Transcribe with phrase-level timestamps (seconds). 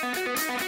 [0.00, 0.67] Thank.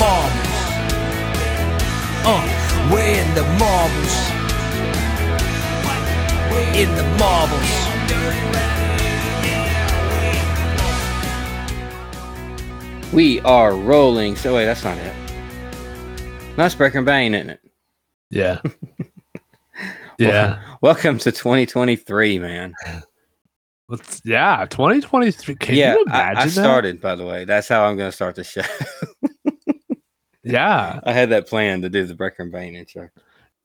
[0.00, 0.22] We're in the
[2.08, 2.16] marbles.
[2.24, 4.30] Uh, we're in the marbles.
[6.74, 7.04] In the
[12.78, 13.12] marbles.
[13.12, 14.36] We are rolling.
[14.36, 15.14] So wait, that's not it.
[16.56, 17.60] That's Breaker and Bane, isn't it?
[18.30, 18.62] Yeah.
[20.18, 20.62] yeah.
[20.80, 22.72] Welcome to 2023, man.
[23.90, 24.64] Let's, yeah.
[24.64, 25.56] 2023.
[25.56, 26.50] Can yeah, you I, imagine I that?
[26.52, 27.44] started, by the way.
[27.44, 28.62] That's how I'm going to start the show.
[30.42, 31.00] Yeah.
[31.04, 33.10] I had that plan to do the Breaker and Bane intro.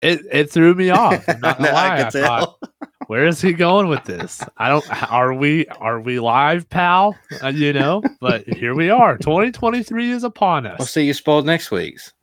[0.01, 1.27] It it threw me off.
[1.27, 2.03] I'm not gonna I lie.
[2.11, 2.59] could I thought,
[3.07, 4.41] where is he going with this?
[4.57, 4.85] I don't.
[5.11, 7.17] Are we are we live, pal?
[7.41, 8.03] Uh, you know.
[8.19, 9.17] But here we are.
[9.17, 10.79] 2023 is upon us.
[10.79, 12.13] I'll see you spoiled next week's.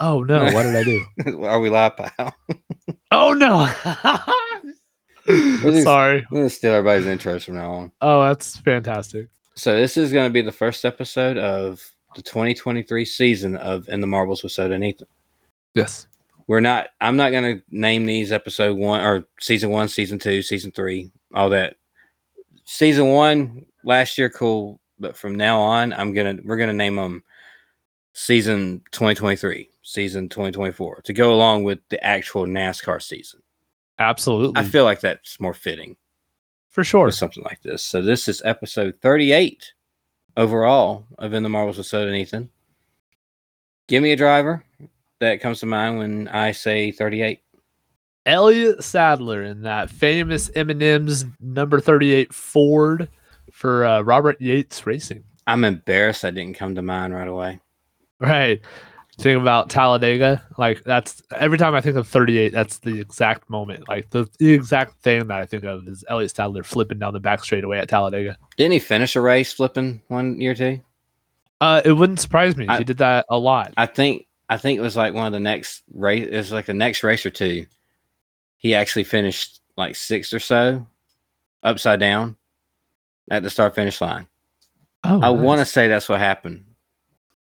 [0.00, 0.44] Oh no!
[0.52, 1.04] What did I do?
[1.44, 2.34] Are we live, pal?
[3.12, 3.68] Oh no!
[5.26, 6.26] just- Sorry.
[6.30, 7.92] I'm to steal everybody's intros from now on.
[8.00, 9.28] Oh, that's fantastic.
[9.54, 11.82] So this is going to be the first episode of
[12.14, 15.06] the 2023 season of In the Marbles with Soda and Ethan.
[15.74, 16.06] Yes.
[16.46, 16.88] We're not.
[17.00, 21.12] I'm not going to name these episode one or season one, season two, season three,
[21.34, 21.76] all that.
[22.64, 27.24] Season one last year, cool, but from now on, I'm gonna we're gonna name them
[28.12, 33.40] season 2023, season 2024 to go along with the actual NASCAR season.
[33.98, 34.60] Absolutely.
[34.60, 35.96] I feel like that's more fitting
[36.68, 37.10] For sure.
[37.10, 37.82] something like this.
[37.82, 39.72] So this is episode 38
[40.40, 42.48] overall of In the Marbles with Soda and Ethan.
[43.88, 44.64] Give me a driver
[45.20, 47.40] that comes to mind when I say 38.
[48.24, 53.08] Elliott Sadler in that famous M&M's number 38 Ford
[53.52, 55.24] for uh, Robert Yates Racing.
[55.46, 57.60] I'm embarrassed I didn't come to mind right away.
[58.18, 58.60] Right.
[59.20, 60.42] Think about Talladega.
[60.56, 63.86] Like that's every time I think of 38, that's the exact moment.
[63.86, 67.20] Like the, the exact thing that I think of is Elliott Sadler flipping down the
[67.20, 68.38] back straightaway at Talladega.
[68.56, 70.80] Didn't he finish a race flipping one year too?
[71.60, 72.66] Uh, it wouldn't surprise me.
[72.66, 73.74] I- he did that a lot.
[73.76, 76.26] I think I think it was like one of the next race.
[76.26, 77.66] It was like the next race or two.
[78.56, 80.86] He actually finished like sixth or so,
[81.62, 82.36] upside down,
[83.30, 84.26] at the start finish line.
[85.04, 86.64] oh, I want to say that's what happened.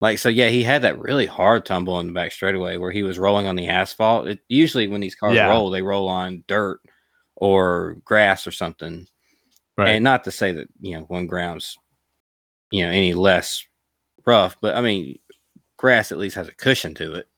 [0.04, 3.02] Like so, yeah, he had that really hard tumble in the back straightaway where he
[3.02, 4.28] was rolling on the asphalt.
[4.28, 5.48] It, usually, when these cars Yeah.
[5.48, 6.80] roll, they roll on dirt
[7.36, 9.06] or grass or something.
[9.78, 9.88] right.
[9.92, 11.78] And not to say that you know one ground's
[12.70, 13.64] you know any less
[14.26, 15.18] rough, but I mean,
[15.78, 17.28] grass at least has a cushion to it.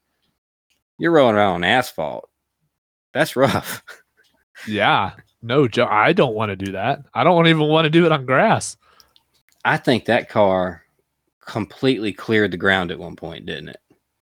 [0.98, 2.28] You're rolling around on asphalt.
[3.14, 3.84] That's rough.
[4.66, 5.12] yeah.
[5.40, 5.86] No, Joe.
[5.88, 7.04] I don't want to do that.
[7.14, 8.76] I don't even want to do it on grass.
[9.64, 10.82] I think that car
[11.46, 13.80] completely cleared the ground at one point, didn't it?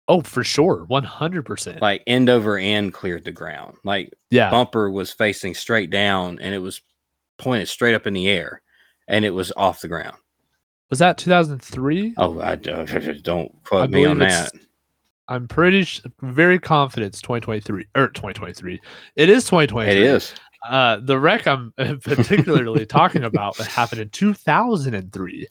[0.07, 1.81] Oh, for sure, one hundred percent.
[1.81, 3.75] Like end over end cleared the ground.
[3.83, 6.81] Like Yeah, bumper was facing straight down and it was
[7.37, 8.61] pointed straight up in the air
[9.07, 10.15] and it was off the ground.
[10.89, 12.13] was that two thousand three?
[12.17, 12.85] Oh, I don't,
[13.23, 14.51] don't quote I me on that.
[15.29, 18.79] I'm pretty sh- very confident it's 2023 or er, 2023.
[19.17, 19.91] It is 2023.
[19.91, 20.33] It is.
[20.69, 25.47] Uh, the wreck I'm particularly talking about happened in 2003.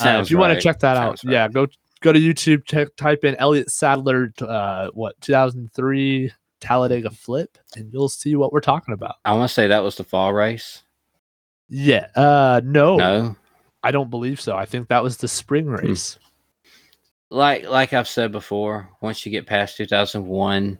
[0.00, 1.32] Uh, if you want to check that out, right.
[1.32, 1.66] yeah, go
[2.00, 8.08] go to YouTube, check, type in Elliott Sadler, uh, what 2003 Talladega Flip, and you'll
[8.08, 9.16] see what we're talking about.
[9.24, 10.82] I want to say that was the fall race.
[11.68, 13.36] Yeah, uh, no, No,
[13.82, 14.56] I don't believe so.
[14.56, 15.74] I think that was the spring Hmm.
[15.74, 16.18] race.
[17.30, 20.78] like like I've said before, once you get past 2001,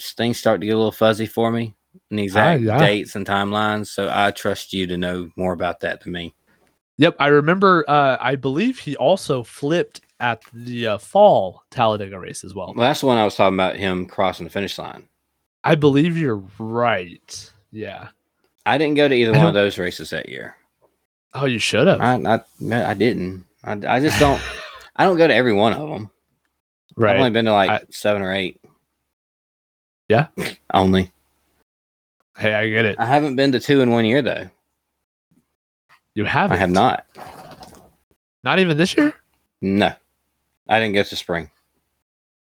[0.00, 1.74] things start to get a little fuzzy for me
[2.10, 2.78] the exact yeah.
[2.78, 3.88] dates and timelines.
[3.88, 6.34] So I trust you to know more about that than me.
[6.98, 7.84] Yep, I remember.
[7.88, 12.72] Uh, I believe he also flipped at the uh, fall Talladega race as well.
[12.74, 15.08] Well, that's the one I was talking about him crossing the finish line.
[15.62, 17.52] I believe you're right.
[17.70, 18.08] Yeah.
[18.64, 20.56] I didn't go to either one of those races that year.
[21.34, 22.00] Oh, you should have.
[22.00, 23.44] I I, I didn't.
[23.62, 24.40] I, I just don't.
[24.96, 26.10] I don't go to every one of them.
[26.96, 27.14] Right.
[27.14, 28.60] I've only been to like I- seven or eight.
[30.08, 30.28] Yeah?
[30.72, 31.10] Only.
[32.36, 32.96] Hey, I get it.
[32.98, 34.48] I haven't been to two in one year though.
[36.14, 37.06] You have I have not.
[38.42, 39.14] Not even this year?
[39.60, 39.92] No.
[40.68, 41.50] I didn't go to spring.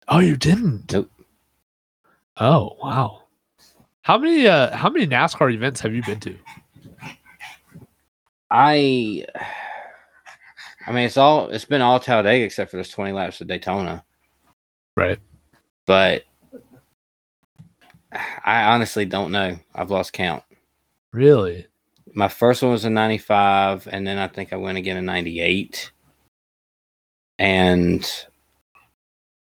[0.08, 0.92] Oh, you didn't.
[0.92, 1.12] Nope.
[2.38, 3.24] Oh, wow.
[4.02, 6.38] How many uh how many NASCAR events have you been to?
[8.50, 9.26] I
[10.86, 14.06] I mean it's all it's been all Talladega except for those 20 laps of Daytona.
[14.96, 15.20] Right.
[15.86, 16.24] But
[18.46, 19.58] I honestly don't know.
[19.76, 20.44] I've lost count.
[21.14, 21.68] Really?
[22.14, 25.92] My first one was in 95 and then I think I went again in 98.
[27.40, 28.10] And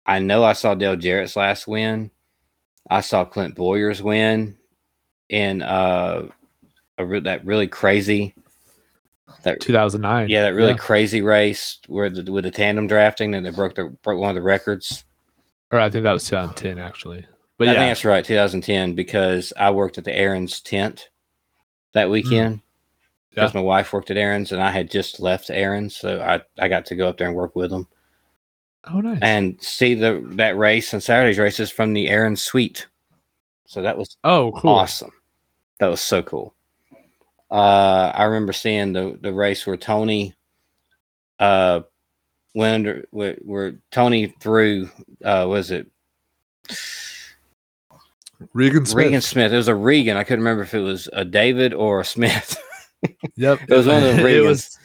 [0.07, 2.11] I know I saw Dale Jarrett's last win.
[2.91, 4.57] I saw Clint Bowyer's win
[5.31, 6.27] in uh
[6.99, 8.35] a that really crazy
[9.43, 10.29] that 2009.
[10.29, 10.77] yeah, that really Yeah.
[10.77, 14.37] crazy race where the, with the tandem drafting and they broke the broke one of
[14.37, 15.05] the records.
[15.73, 17.27] Or I think that was 2010 actually.
[17.57, 17.79] But I yeah.
[17.81, 21.09] think that's right, 2010, because I worked at the Aaron's tent
[21.93, 22.61] that weekend.
[23.31, 23.59] Because Hmm.
[23.59, 23.63] Yeah.
[23.63, 26.87] my wife worked at Aaron's and I had just left Aaron's, so I, I got
[26.87, 27.89] to go up there and work with them
[28.93, 29.19] oh nice.
[29.23, 32.87] and see the that race and Saturday's races from the Aaron's suite.
[33.67, 34.71] So that was oh, cool.
[34.71, 35.13] awesome.
[35.81, 36.55] That was so cool.
[37.51, 40.35] Uh, I remember seeing the the race where Tony,
[41.39, 41.81] uh,
[42.55, 44.89] went under where, where Tony threw.
[45.25, 45.89] Uh, was it
[48.53, 49.05] Regan Smith.
[49.07, 49.53] Regan Smith?
[49.53, 50.17] It was a Regan.
[50.17, 52.57] I couldn't remember if it was a David or a Smith.
[53.37, 53.61] Yep.
[53.69, 54.47] It was one of the Regans.
[54.47, 54.79] was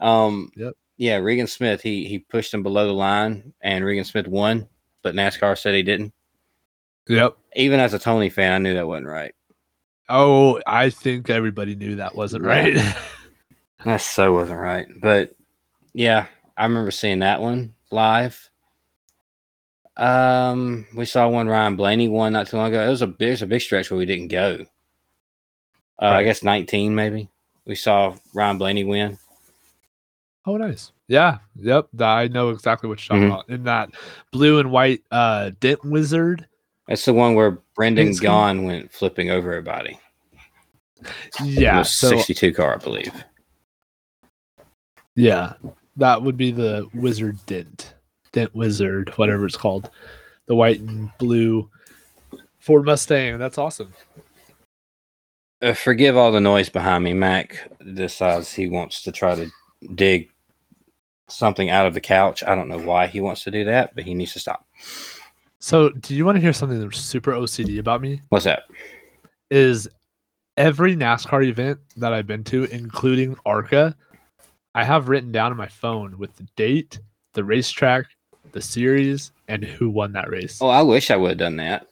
[0.00, 0.72] um, Yep.
[0.96, 1.82] yeah, Regan Smith.
[1.82, 4.66] He he pushed him below the line, and Regan Smith won,
[5.02, 6.14] but NASCAR said he didn't.
[7.08, 7.36] Yep.
[7.56, 9.34] Even as a Tony fan, I knew that wasn't right.
[10.08, 12.76] Oh, I think everybody knew that wasn't right.
[13.84, 14.86] That so wasn't right.
[15.00, 15.34] But
[15.92, 16.26] yeah,
[16.56, 18.49] I remember seeing that one live.
[20.00, 22.84] Um, we saw one Ryan Blaney one not too long ago.
[22.84, 24.64] It was a big, it was a big stretch where we didn't go.
[26.00, 27.28] Uh, I guess 19 maybe.
[27.66, 29.18] We saw Ryan Blaney win.
[30.46, 30.90] oh, nice.
[31.06, 31.38] Yeah.
[31.56, 31.88] Yep.
[32.00, 33.32] I know exactly what you're talking Mhm.
[33.34, 33.48] about.
[33.50, 33.90] In that
[34.32, 36.46] blue and white uh dent wizard.
[36.88, 39.98] That's the one where Brendan Gaughan went flipping over everybody.
[41.02, 41.10] It
[41.44, 41.78] Yeah.
[41.78, 43.12] was So 62 car, I believe.
[45.14, 45.54] yeah,
[45.96, 47.94] that would be the wizard dent.
[48.32, 49.90] Dent wizard, whatever it's called.
[50.46, 51.68] The white and blue
[52.58, 53.38] Ford Mustang.
[53.38, 53.92] That's awesome.
[55.62, 57.12] Uh, forgive all the noise behind me.
[57.12, 59.50] Mac decides he wants to try to
[59.94, 60.30] dig
[61.28, 62.42] something out of the couch.
[62.42, 64.66] I don't know why he wants to do that, but he needs to stop.
[65.58, 68.22] So, do you want to hear something that's super OCD about me?
[68.30, 68.62] What's that?
[69.50, 69.88] Is
[70.56, 73.94] every NASCAR event that I've been to, including ARCA,
[74.74, 77.00] I have written down on my phone with the date,
[77.34, 78.06] the racetrack,
[78.52, 80.58] the series, and who won that race.
[80.60, 81.86] Oh, I wish I would have done that.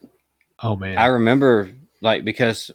[0.62, 1.70] Oh man, I remember
[2.00, 2.70] like because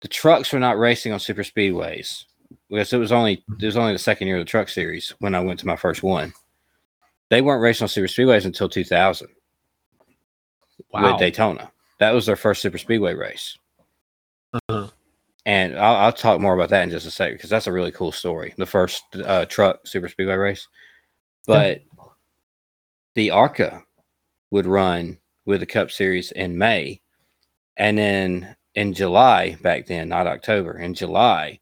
[0.00, 2.24] the trucks were not racing on super speedways.
[2.68, 5.34] Because it was only it was only the second year of the truck series when
[5.34, 6.32] I went to my first one.
[7.28, 9.28] They weren't racing on super speedways until 2000
[10.92, 11.12] wow.
[11.12, 11.70] with Daytona.
[11.98, 13.56] That was their first super speedway race.
[14.52, 14.88] Uh-huh.
[15.46, 17.92] And I'll, I'll talk more about that in just a second because that's a really
[17.92, 18.54] cool story.
[18.56, 20.66] The first uh, truck super speedway race,
[21.46, 21.82] but
[23.14, 23.82] the ARCA
[24.50, 27.00] would run with the Cup Series in May,
[27.76, 31.60] and then in July back then, not October, in July.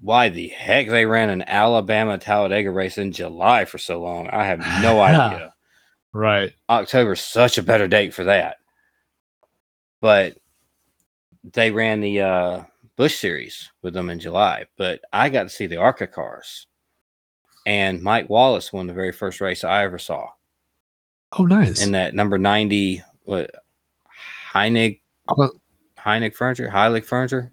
[0.00, 4.28] Why the heck they ran an Alabama Talladega race in July for so long?
[4.28, 5.54] I have no idea.
[6.12, 6.52] Right.
[6.68, 8.56] October's such a better date for that.
[10.00, 10.36] But
[11.42, 12.62] they ran the uh,
[12.96, 14.66] Busch series with them in July.
[14.76, 16.66] But I got to see the ARCA cars.
[17.66, 20.28] And Mike Wallace won the very first race I ever saw
[21.38, 21.82] Oh, nice.
[21.84, 23.50] in that number 90, what,
[24.52, 25.48] Heinig, Uh,
[25.98, 27.50] Heinig furniture, Heilig furniture.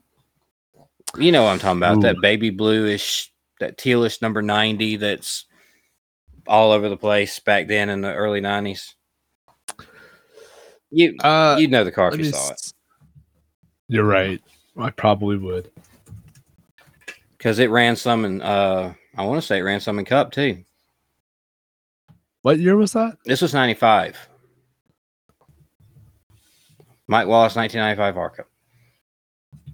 [1.18, 1.98] You know what I'm talking about.
[1.98, 2.02] Ooh.
[2.02, 5.46] That baby bluish, that tealish number 90 that's
[6.48, 8.94] all over the place back then in the early 90s.
[10.90, 12.74] You uh, you'd know the car if you saw it
[13.88, 14.42] You're right.
[14.78, 15.72] I probably would.
[17.38, 18.42] because it ran some in.
[18.42, 20.64] Uh, I want to say it ran some in Cup too.
[22.42, 23.18] What year was that?
[23.26, 24.18] This was '95.
[27.08, 28.46] Mike Wallace, 1995 ARCA.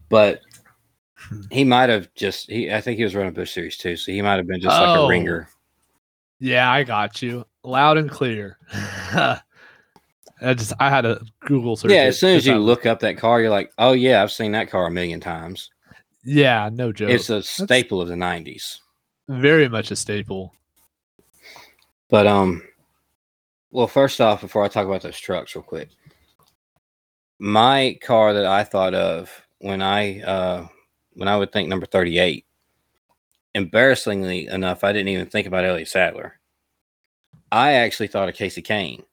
[0.09, 0.41] But
[1.51, 2.49] he might have just.
[2.49, 4.75] He, I think he was running Busch Series too, so he might have been just
[4.77, 5.05] like Oh.
[5.05, 5.49] a ringer.
[6.39, 7.45] Yeah, I got you.
[7.63, 8.57] Loud and clear.
[10.39, 11.91] I just I had a Google search.
[11.91, 14.31] Yeah, as soon as you I- look up that car, you're like, oh yeah, I've
[14.31, 15.69] seen that car a million times.
[16.23, 17.09] Yeah, no joke.
[17.09, 18.79] It's a staple of the '90s.
[19.29, 20.53] very much a staple.
[22.09, 22.63] But um,
[23.71, 25.89] well, first off, before I talk about those trucks, real quick,
[27.39, 30.67] my car that I thought of when I uh,
[31.13, 32.45] when I would think number 38.
[33.55, 36.39] Embarrassingly enough, I didn't even think about Elliott Sadler.
[37.51, 39.03] I actually thought of Kasey Kahne.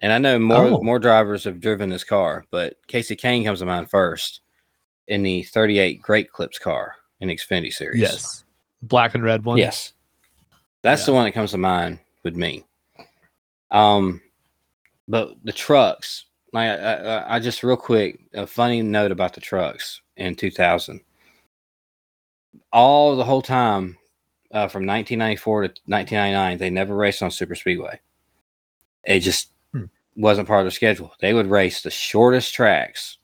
[0.00, 0.82] And I know more Oh.
[0.82, 4.40] more drivers have driven this car, but Kasey Kahne comes to mind first
[5.08, 8.00] in the 38 Great Clips car in the Xfinity series.
[8.00, 8.44] Yes.
[8.82, 9.58] Black and red one.
[9.58, 9.92] Yes.
[10.82, 12.64] That's the one that comes to mind with me.
[13.70, 14.20] Um,
[15.08, 19.40] but the trucks, like I, I, I just real quick, a funny note about the
[19.40, 21.00] trucks in 2000.
[22.72, 23.96] All the whole time
[24.52, 27.98] uh, from 1994 to 1999, they never raced on super speedway.
[29.04, 29.84] It just Hmm.
[30.16, 31.12] wasn't part of their schedule.
[31.20, 33.16] They would race the shortest tracks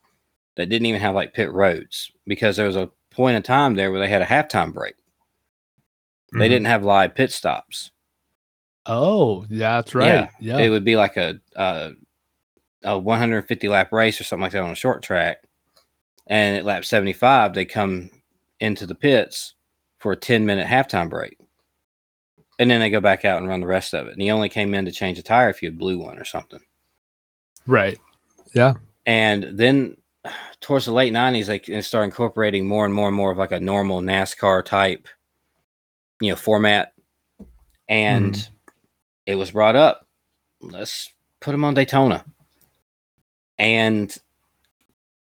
[0.57, 3.91] that didn't even have like pit roads because there was a point in time there
[3.91, 4.95] where they had a halftime break.
[6.33, 6.51] They Mhm.
[6.51, 7.91] didn't have live pit stops.
[8.89, 10.29] Oh, yeah, that's right.
[10.41, 10.59] Yeah.
[10.59, 11.91] It would be like a, uh,
[12.83, 15.39] a a 150 lap race or something like that on a short track,
[16.27, 18.11] and at lap 75 they come
[18.61, 19.55] into the pits
[19.99, 21.39] for a 10 minute halftime break,
[22.59, 24.13] and then they go back out and run the rest of it.
[24.13, 26.25] And he only came in to change a tire if you had blew one or
[26.25, 26.61] something.
[27.67, 27.99] right.
[28.55, 28.75] Yeah.
[29.07, 29.97] And then
[30.61, 33.61] towards the late 90s, they start incorporating more and more and more of like a
[33.61, 35.09] normal NASCAR type,
[36.21, 36.93] you know, format.
[37.89, 38.49] And mm.
[39.29, 40.07] It was brought up,
[40.63, 42.25] let's put them on Daytona.
[43.59, 44.17] And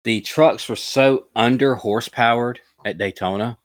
[0.04, 3.58] the trucks were so under horsepowered at Daytona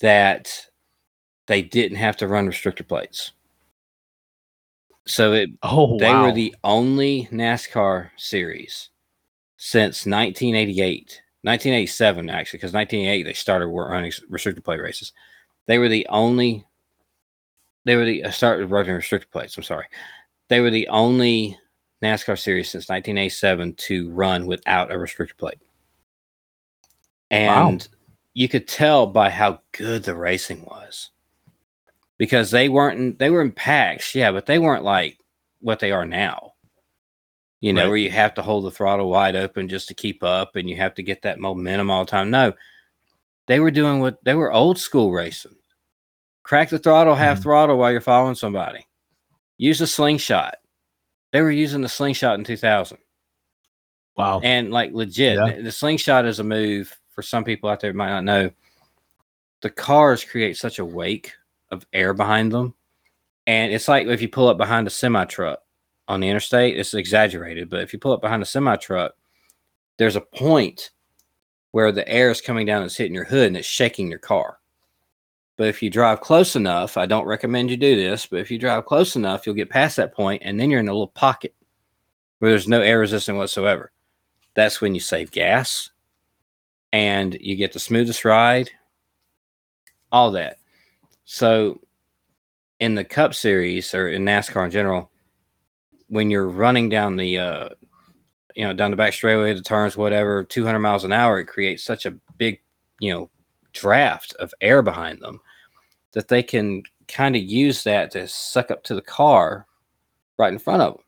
[0.00, 0.66] that
[1.48, 3.32] they didn't have to run restrictor plates.
[5.04, 6.26] So it Oh, they wow.
[6.26, 8.90] were the only NASCAR series
[9.56, 15.12] since 1988, 1987 actually, because 1988 they started running restricted plate races.
[15.66, 16.65] They were the only.
[17.86, 19.56] They were the uh, started running restricted plates.
[19.56, 19.86] I'm sorry,
[20.48, 21.58] they were the only
[22.02, 25.60] NASCAR series since 1987 to run without a restricted plate,
[27.30, 27.86] and
[28.34, 31.10] you could tell by how good the racing was
[32.18, 35.18] because they weren't in, they were in packs, yeah, but they weren't like
[35.60, 36.52] what they are now.
[37.60, 37.88] You know, Right.
[37.88, 40.76] where you have to hold the throttle wide open just to keep up and you
[40.76, 42.30] have to get that momentum all the time.
[42.30, 42.52] No,
[43.46, 45.55] they were doing what they were old school racing.
[46.46, 47.42] Crack the throttle, half Mhm.
[47.42, 48.86] throttle while you're following somebody.
[49.58, 50.54] Use a slingshot.
[51.32, 52.98] They were using the slingshot in 2000
[54.16, 54.38] wow.
[54.44, 55.56] and like legit Yeah.
[55.56, 58.50] the, the slingshot is a move for some people out there who might not know
[59.62, 61.32] the cars create such a wake
[61.72, 62.74] of air behind them
[63.48, 65.58] and it's like if you pull up behind a semi truck
[66.06, 69.14] on the interstate it's exaggerated but if you pull up behind a semi truck
[69.98, 70.90] there's a point
[71.72, 74.20] where the air is coming down and it's hitting your hood and it's shaking your
[74.20, 74.58] car
[75.56, 78.58] but if you drive close enough i don't recommend you do this but if you
[78.58, 81.54] drive close enough you'll get past that point and then you're in a little pocket
[82.38, 83.92] where there's no air resistance whatsoever.
[84.54, 85.90] That's when you save gas
[86.92, 88.70] and you get the smoothest ride
[90.12, 90.58] all that.
[91.24, 91.80] So
[92.78, 95.10] in the cup series or in nascar in general
[96.08, 97.68] when you're running down the uh
[98.54, 101.82] you know down the back straightaway the turns whatever 200 miles an hour it creates
[101.82, 102.60] such a big
[103.00, 103.30] you know
[103.72, 105.40] draft of air behind them
[106.16, 109.66] that they can kind of use that to suck up to the car
[110.36, 111.02] right in front of them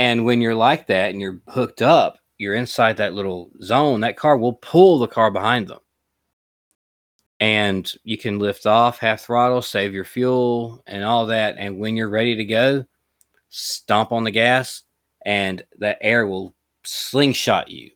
[0.00, 4.16] and when you're like that and you're hooked up, you're inside that little zone, that
[4.16, 5.80] car will pull the car behind them.
[7.38, 11.56] And you can lift off half throttle, save your fuel and all that.
[11.58, 12.86] And when you're ready to go,
[13.50, 14.84] stomp on the gas
[15.26, 17.90] and that air will slingshot you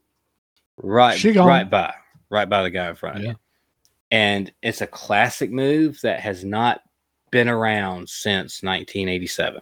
[0.76, 1.94] right, right by,
[2.28, 3.30] right by the guy in front of Yeah.
[3.30, 3.36] you.
[4.14, 6.82] And it's a classic move that has not
[7.32, 9.60] been around since 1987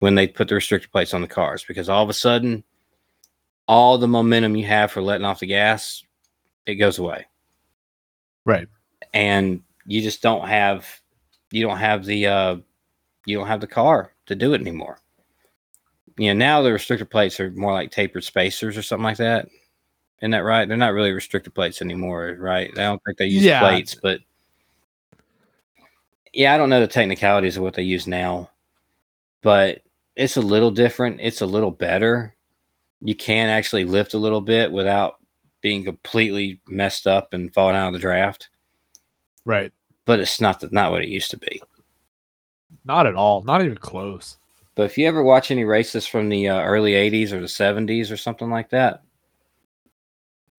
[0.00, 2.64] when they put the restrictor plates on the cars because all of a sudden
[3.68, 6.02] all the momentum you have for letting off the gas
[6.66, 7.26] it goes away.
[8.44, 8.66] Right.
[9.14, 11.00] and you just don't have
[11.52, 12.56] you don't have the uh
[13.24, 14.98] you don't have the car to do it anymore.
[16.16, 19.46] You know now the restrictor plates are more like tapered spacers or something like that
[20.20, 23.42] isn't that right they're not really restrictor plates anymore right i don't think they use
[23.44, 23.60] Yeah.
[23.60, 24.20] plates but
[26.32, 28.50] yeah i don't know the technicalities of what they use now
[29.42, 29.82] but
[30.16, 32.34] it's a little different it's a little better
[33.00, 35.16] you can actually lift a little bit without
[35.60, 38.48] being completely messed up and falling out of the draft
[39.44, 39.72] Right.
[40.04, 41.62] but it's not the, not what it used to be.
[42.84, 43.42] Not at all.
[43.44, 44.36] Not even close.
[44.74, 48.10] But if you ever watch any races from the uh, early '80s or the '70s
[48.12, 49.02] or something like that,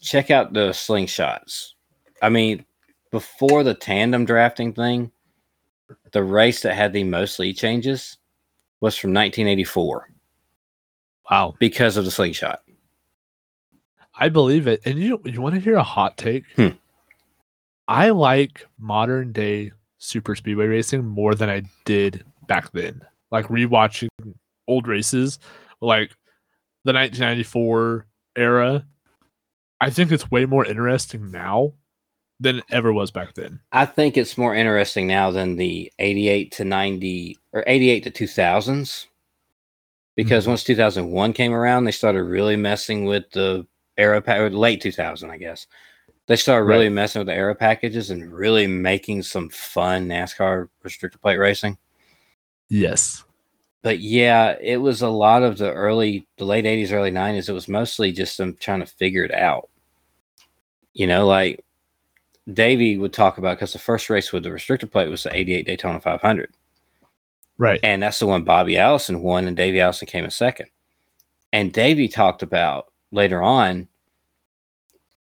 [0.01, 1.74] check out the slingshots.
[2.22, 2.65] I mean,
[3.12, 5.12] before the tandem drafting thing,
[6.12, 8.18] the race that had the most lead changes
[8.82, 10.10] was from 1984.
[11.29, 11.53] Wow.
[11.60, 12.62] because of the slingshot.
[14.20, 14.82] I believe it.
[14.86, 16.44] And you you want to hear a hot take?
[16.56, 16.70] Hmm.
[17.88, 23.01] I like modern day super speedway racing more than I did back then.
[23.32, 24.10] Like rewatching
[24.68, 25.39] old races,
[25.82, 26.10] like
[26.84, 28.86] the 1994 era.
[29.81, 31.74] I think it's way more interesting now
[32.39, 33.59] than it ever was back then.
[33.71, 39.07] I think it's more interesting now than the 88 to 90 or 88 to 2000s
[40.15, 40.50] because Mhm.
[40.50, 43.65] once 2001 came around, they started really messing with the
[43.98, 45.67] aero pack late 2000, I guess.
[46.27, 46.93] They started really Right.
[46.93, 51.77] messing with the aero packages and really making some fun NASCAR restricted plate racing.
[52.69, 53.24] Yes.
[53.81, 57.50] But yeah, it was a lot of the early, the late 80s, early 90s.
[57.50, 59.69] It was mostly just them trying to figure it out.
[61.00, 61.63] You know, like
[62.51, 65.65] Davey would talk about because the first race with the restrictor plate was the 88
[65.65, 66.53] Daytona 500.
[67.58, 67.79] Right.
[67.84, 70.68] And that's the one Bobby Allison won, and Davey Allison came in second.
[71.53, 73.88] And Davey talked about later on.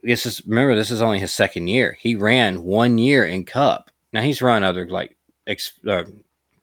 [0.01, 1.95] This is remember this is only his second year.
[2.01, 3.91] He ran one year in Cup.
[4.13, 5.15] Now he's run other like
[5.45, 6.05] ex, uh,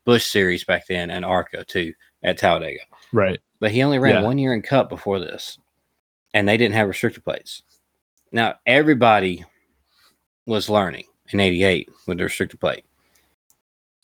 [0.05, 2.81] Busch series back then and Arca too at Talladega,
[3.13, 3.39] Right.
[3.61, 4.23] but he only ran Yeah.
[4.23, 5.57] one year in Cup before this,
[6.35, 7.63] and they didn't have restrictor plates.
[8.33, 9.45] Now everybody
[10.47, 12.85] was learning in '88 with the restrictor plate.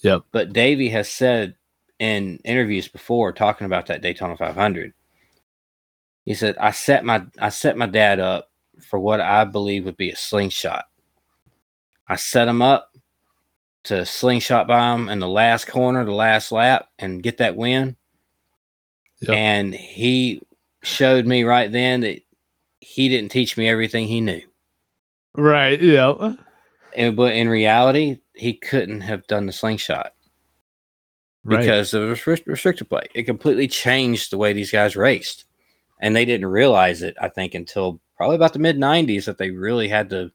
[0.00, 0.22] Yep.
[0.32, 1.54] But Davey has said
[1.98, 4.92] in interviews before, talking about that Daytona 500,
[6.24, 8.50] he said, "I set my I set my dad up
[8.80, 10.86] for what I believe would be a slingshot.
[12.08, 12.90] I set him up
[13.84, 17.96] to slingshot by him in the last corner, the last lap, and get that win.
[19.20, 19.30] Yep.
[19.30, 20.42] And he
[20.82, 22.22] showed me right then that
[22.94, 24.42] he didn't teach me everything he knew.
[25.36, 25.80] Right.
[25.80, 26.34] Yeah.
[26.96, 30.12] And, but in reality, he couldn't have done the slingshot."
[31.46, 31.60] Right.
[31.60, 33.10] because of the restrict- restrictor plate.
[33.14, 35.44] It completely changed the way these guys raced.
[36.00, 39.50] And they didn't realize it, I think, until probably about the mid 90s that they
[39.50, 40.30] really had to,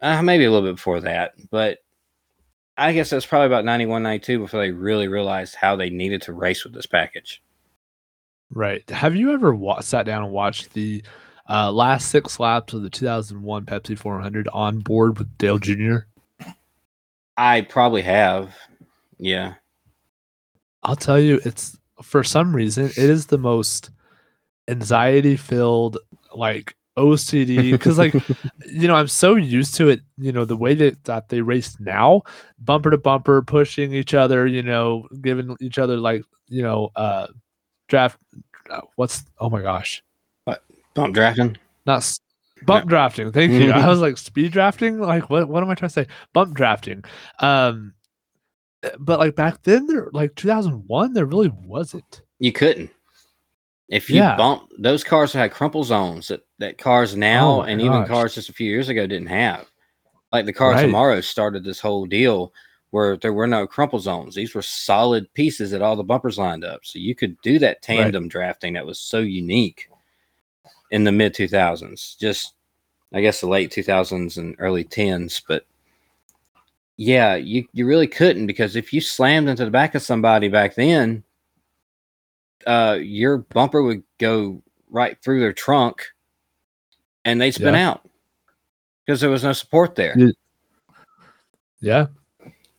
[0.00, 1.32] uh, maybe a little bit before that.
[1.50, 1.78] But
[2.76, 6.32] I guess that's probably about 91, 92 before they really realized how they needed to
[6.32, 7.42] race with this package.
[8.50, 8.88] Right.
[8.90, 11.02] Have you ever wa- sat down and watched the
[11.48, 15.98] uh, last six laps of the 2001 Pepsi 400 on board with Dale Jr.?
[17.36, 18.54] I probably have.
[19.18, 19.54] Yeah.
[20.82, 23.90] I'll tell you, it's for some reason it is the most
[24.68, 25.98] anxiety filled,
[26.34, 27.72] like OCD.
[27.72, 28.14] Because like
[28.66, 30.00] you know, I'm so used to it.
[30.18, 32.22] You know, the way that that they race now,
[32.58, 34.46] bumper to bumper, pushing each other.
[34.46, 37.28] You know, giving each other like you know, uh,
[37.94, 38.18] draft.
[38.70, 40.02] Uh, what's oh my gosh,
[40.44, 40.62] what
[40.94, 41.56] Bump drafting.
[41.86, 42.18] not
[42.66, 43.30] bump drafting.
[43.30, 43.70] Thank you.
[43.70, 44.98] I was like speed drafting.
[44.98, 45.48] Like what?
[45.48, 46.06] What am I trying to say?
[46.32, 47.04] Bump drafting.
[47.38, 47.94] Um,
[48.82, 52.22] uh, but like back then, there like 2001, there really wasn't.
[52.40, 52.90] You couldn't.
[53.88, 54.36] If you Yeah.
[54.36, 58.48] bump those cars had crumple zones that, that cars now Oh and even cars just
[58.48, 59.66] a few years ago didn't have.
[60.32, 60.82] Like the car Right.
[60.82, 62.52] tomorrow started this whole deal
[62.94, 64.36] where there were no crumple zones.
[64.36, 66.84] These were solid pieces that all the bumpers lined up.
[66.84, 69.90] So you could do that tandem drafting that was so unique
[70.92, 72.16] in the mid 2000s.
[72.16, 72.54] Just
[73.12, 75.66] I guess the late 2000s and early 10s, but
[76.96, 80.76] yeah, you, you really couldn't because if you slammed into the back of somebody back
[80.76, 81.24] then,
[82.64, 86.12] uh, your bumper would go right through their trunk
[87.24, 88.08] and they'd spin out
[89.04, 90.14] because there was no support there.
[91.80, 92.06] Yeah.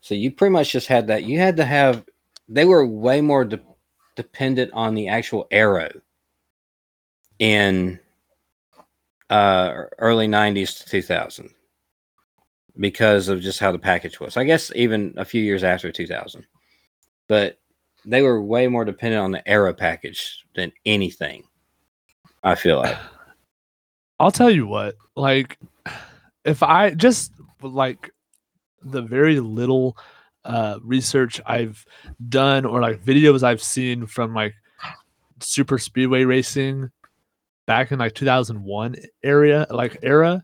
[0.06, 1.24] So you pretty much just had that.
[1.24, 2.06] You had to have,
[2.48, 3.60] they were way more de-
[4.16, 5.90] dependent on the actual aero
[7.40, 8.00] in
[9.32, 11.50] uh, early 90s to 2000
[12.78, 14.38] because of just how the package was.
[14.38, 16.46] I guess even a few years after 2000.
[17.28, 17.58] But
[18.06, 21.46] they were way more dependent on the aero package than anything.
[22.44, 22.96] I feel like.
[24.20, 25.58] I'll tell you what, like,
[26.44, 27.32] if I just
[27.64, 28.12] like
[28.86, 29.98] the very little
[30.46, 31.86] uh, research I've
[32.30, 34.54] done or like videos I've seen from like
[35.40, 36.92] super speedway racing
[37.66, 40.44] back in like 2001 area, like era,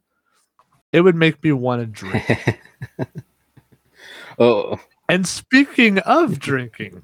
[0.92, 2.60] it would make me want to drink.
[4.40, 7.04] oh, and speaking of drinking,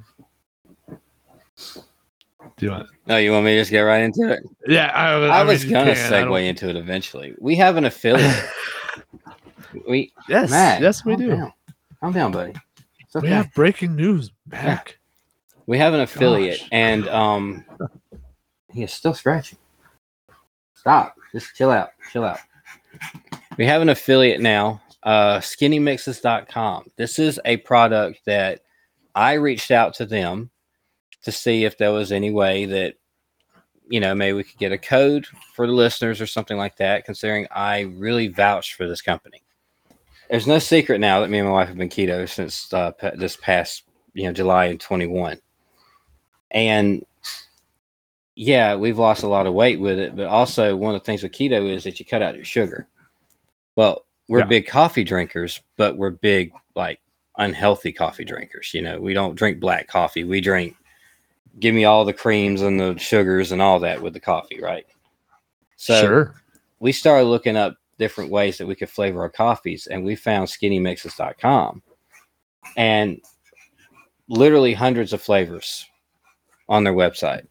[0.88, 2.88] do you want?
[3.06, 4.40] no, you want me to just get right into it?
[4.68, 7.36] Yeah, I, I, I was mean, gonna can, I don't- segue into it eventually.
[7.40, 8.44] We have an affiliate.
[9.88, 11.30] we Yes, Matt, yes, we do.
[11.30, 11.54] Down.
[12.00, 12.54] Calm down, buddy.
[13.16, 13.28] Okay.
[13.28, 14.98] We have breaking news, Mac.
[15.66, 16.70] We have an affiliate, Gosh.
[16.72, 17.66] and um,
[18.72, 19.58] he is still scratching.
[20.76, 21.16] Stop.
[21.32, 21.90] Just chill out.
[22.12, 22.40] Chill out.
[23.58, 26.92] We have an affiliate now, uh, skinnymixes.com.
[26.96, 28.62] This is a product that
[29.16, 30.52] I reached out to them
[31.24, 32.96] to see if there was any way that
[33.90, 37.06] you know, maybe we could get a code for the listeners or something like that,
[37.06, 39.42] considering I really vouch for this company.
[40.30, 43.38] There's no secret now that me and my wife have been keto since uh, this
[43.38, 45.40] past, you know, July in 21.
[46.52, 47.06] And
[48.36, 51.24] yeah, we've lost a lot of weight with it, but also one of the things
[51.24, 52.88] with keto is that you cut out your sugar.
[53.76, 54.46] Well, we're Yeah.
[54.46, 57.00] big coffee drinkers, but we're big like
[57.38, 58.74] unhealthy coffee drinkers.
[58.74, 60.24] You know, we don't drink black coffee.
[60.24, 60.76] We drink
[61.60, 64.86] give me all the creams and the sugars and all that with the coffee, right?
[65.76, 66.36] So sure.
[66.80, 70.48] we started looking up different ways that we could flavor our coffees and we found
[70.48, 71.82] skinnymixes.com
[72.76, 73.22] and
[74.30, 75.86] literally hundreds of flavors
[76.70, 77.48] on their website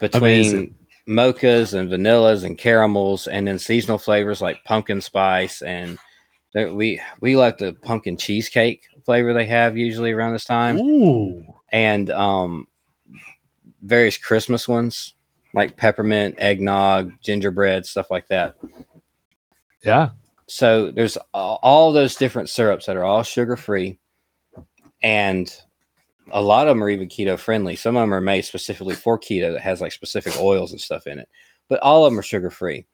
[0.00, 0.74] between Amazing.
[1.08, 5.98] mochas and vanillas and caramels and then seasonal flavors like pumpkin spice and
[6.54, 11.44] we we like the pumpkin cheesecake flavor they have usually around this time Ooh.
[11.72, 12.66] and um
[13.82, 15.14] various Christmas ones
[15.54, 18.56] like peppermint, eggnog, gingerbread, stuff like that.
[19.82, 20.10] Yeah.
[20.46, 23.98] So there's all, those different syrups that are all sugar free,
[25.02, 25.54] and
[26.30, 27.74] a lot of them are even keto friendly.
[27.76, 31.06] Some of them are made specifically for keto that has like specific oils and stuff
[31.06, 31.28] in it,
[31.68, 32.86] but all of them are sugar free.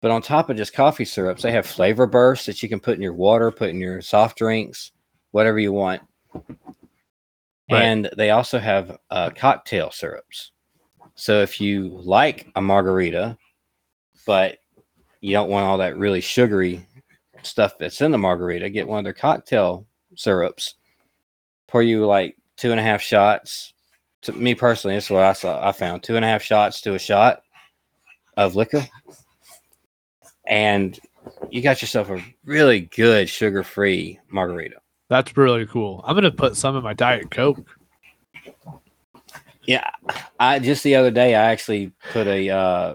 [0.00, 2.96] But on top of just coffee syrups, they have flavor bursts that you can put
[2.96, 4.92] in your water, put in your soft drinks,
[5.32, 6.02] whatever you want.
[7.68, 7.82] Right.
[7.82, 10.52] And they also have uh, cocktail syrups.
[11.14, 13.36] So if you like a margarita,
[14.26, 14.58] but
[15.20, 16.86] you don't want all that really sugary
[17.42, 20.74] stuff that's in the margarita, get one of their cocktail syrups.
[21.68, 23.72] Pour you like two and a half shots.
[24.22, 25.66] To me personally, that's what I saw.
[25.66, 27.42] I found two and a half shots to a shot
[28.36, 28.86] of liquor,
[30.46, 30.98] and
[31.50, 34.76] you got yourself a really good sugar-free margarita.
[35.08, 36.02] That's really cool.
[36.04, 37.75] I'm gonna put some in my diet coke.
[39.66, 39.90] Yeah,
[40.38, 42.94] I just the other day I actually put a uh,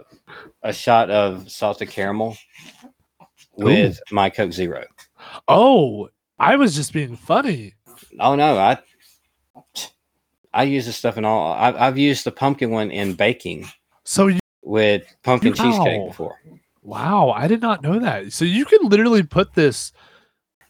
[0.63, 2.38] a shot of salted caramel
[3.57, 4.86] with my Coke Zero.
[5.47, 7.73] Oh, I was just being funny.
[8.19, 8.77] Oh no, I
[10.53, 11.53] I use this stuff in all.
[11.53, 13.67] I've, I've used the pumpkin one in baking
[14.03, 16.39] So you, with pumpkin cheesecake before.
[16.84, 18.34] wow, I did not know that.
[18.34, 19.91] So you can literally put this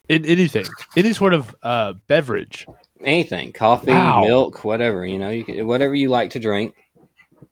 [0.09, 2.67] in anything, any sort of uh beverage.
[3.03, 4.23] Anything, coffee, Wow.
[4.23, 6.75] milk, whatever you know, you can, whatever you like to drink.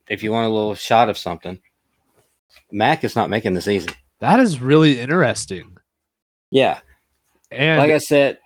[0.08, 1.60] If you want a little shot of something,
[2.72, 3.90] Mac is not making this easy.
[4.20, 5.78] That is really interesting.
[6.52, 6.80] Yeah,
[7.52, 8.38] And like I said,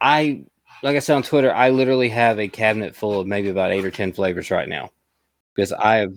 [0.00, 0.44] I
[0.82, 3.84] like I said on Twitter, I literally have a cabinet full of maybe about eight
[3.84, 4.90] or ten flavors right now
[5.54, 6.12] because I have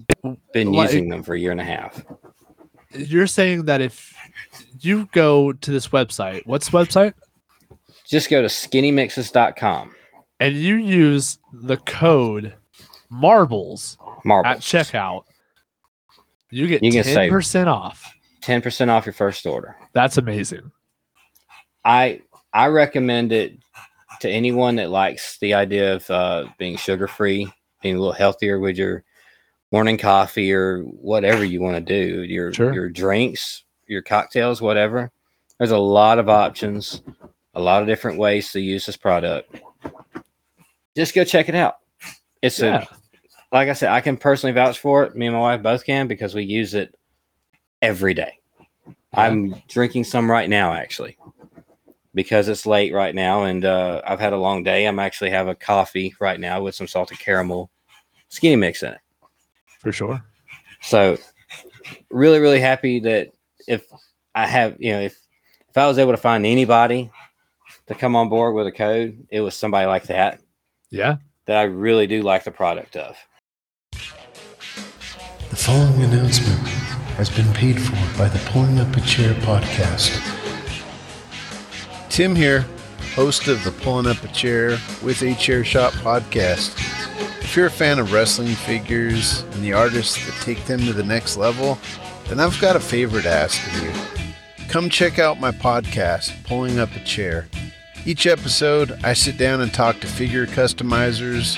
[0.54, 2.04] been Like- using them for a year and a half.
[2.96, 4.14] you're saying that if
[4.80, 7.14] you go to this website, what's the website?
[8.08, 9.96] Just go to skinnymixes.com.
[10.40, 12.54] And you use the code
[13.10, 14.56] marbles Marbles.
[14.56, 15.24] at checkout,
[16.50, 17.32] you get You can ten save.
[17.32, 18.14] percent off.
[18.42, 19.76] ten percent off your first order.
[19.94, 20.72] That's amazing.
[21.86, 22.22] I
[22.54, 23.58] I recommend it
[24.22, 28.60] to anyone that likes the idea of uh, being sugar free, being a little healthier
[28.60, 29.04] with your
[29.72, 32.74] morning coffee or whatever you want to do, your Sure.
[32.74, 35.12] your drinks, your cocktails, whatever.
[35.58, 37.02] There's a lot of options,
[37.54, 39.56] a lot of different ways to use this product.
[40.96, 41.76] Just go check it out.
[42.42, 42.84] It's Yeah.
[42.84, 42.88] a
[43.54, 45.16] like I said, I can personally vouch for it.
[45.16, 46.96] Me and my wife both can because we use it
[47.84, 48.40] every day.
[49.14, 51.18] I'm drinking some right now, actually,
[52.16, 54.88] because it's late right now, and uh, I've had a long day.
[54.88, 57.70] I'm actually have a coffee right now with some salted caramel
[58.30, 59.02] skinny mix in it.
[59.80, 60.24] For sure.
[60.82, 61.18] So,
[62.10, 63.30] really, really happy that
[63.68, 63.86] if
[64.34, 65.16] I have, you know, if
[65.70, 67.12] if I was able to find anybody
[67.86, 70.40] to come on board with a code, it was somebody like that
[70.94, 71.18] Yeah.
[71.48, 73.18] that I really do like the product of.
[75.50, 76.68] The following announcement
[77.18, 80.22] has been paid for by the Pulling Up a Chair podcast.
[82.10, 82.64] Tim here,
[83.16, 86.78] host of the Pulling Up a Chair with a Chair Shot podcast.
[87.42, 91.04] If you're a fan of wrestling figures and the artists that take them to the
[91.04, 91.80] next level,
[92.28, 93.92] then I've got a favor to ask of you.
[94.68, 97.48] Come check out my podcast, Pulling Up a Chair.
[98.06, 101.58] Each episode, I sit down and talk to figure customizers,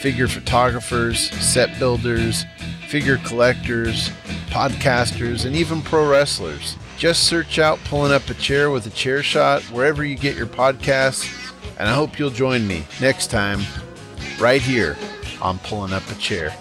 [0.00, 2.46] figure photographers, set builders,
[2.88, 4.08] figure collectors,
[4.48, 6.76] podcasters, and even pro wrestlers.
[6.96, 10.46] Just search out Pulling Up a Chair with a Chair Shot wherever you get your
[10.46, 11.30] podcasts,
[11.78, 13.60] and I hope you'll join me next time,
[14.40, 14.96] right here
[15.42, 16.54] on Pulling Up a Chair.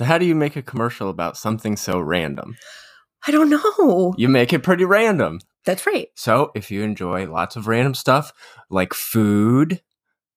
[0.00, 2.56] So how do you make a commercial about something so random?
[3.26, 4.14] I don't know.
[4.16, 5.40] You make it pretty random.
[5.66, 6.08] That's right.
[6.14, 8.32] So if you enjoy lots of random stuff
[8.70, 9.82] like food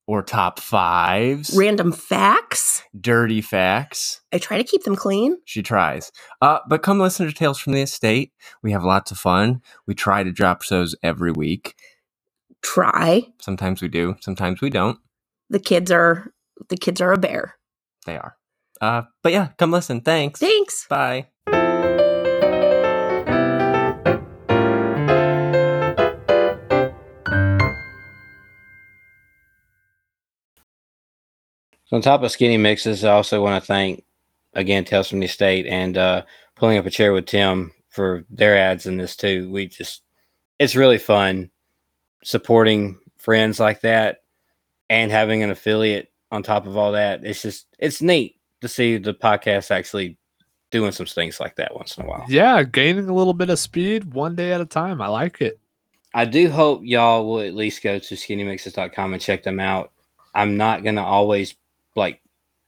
[0.06, 2.84] or top fives, Random facts.
[3.00, 5.38] dirty facts, I try to keep them clean.
[5.46, 6.12] she tries.
[6.42, 8.34] Uh, but come listen to Tales from the Estate.
[8.64, 9.62] We have lots of fun.
[9.88, 11.76] We try to drop shows every week.
[12.62, 13.28] Try.
[13.40, 15.00] Sometimes we do, sometimes we don't.
[15.50, 16.34] The kids are
[16.68, 17.56] the kids are a bear.
[18.06, 18.36] They are.
[18.82, 20.02] Uh, but yeah, come listen.
[20.02, 20.40] Thanks.
[20.40, 20.86] Thanks.
[20.88, 21.28] Bye.
[31.86, 34.04] So on top of skinny mixes, I also want to thank
[34.54, 36.24] again Tales from the Estate and uh,
[36.56, 39.52] pulling up a chair with Tim for their ads in this too.
[39.52, 40.02] We just
[40.58, 41.52] it's really fun
[42.24, 44.24] supporting friends like that
[44.90, 47.24] and having an affiliate on top of all that.
[47.24, 50.18] It's just it's neat to see the podcast actually
[50.72, 52.26] doing some things like that once in a while.
[52.28, 55.02] Yeah, gaining a little bit of speed one day at a time.
[55.02, 55.60] I like it.
[56.16, 59.92] I do hope y'all will at least go to skinnymixes.com and check them out.
[60.36, 61.56] I'm not gonna always
[61.96, 62.22] like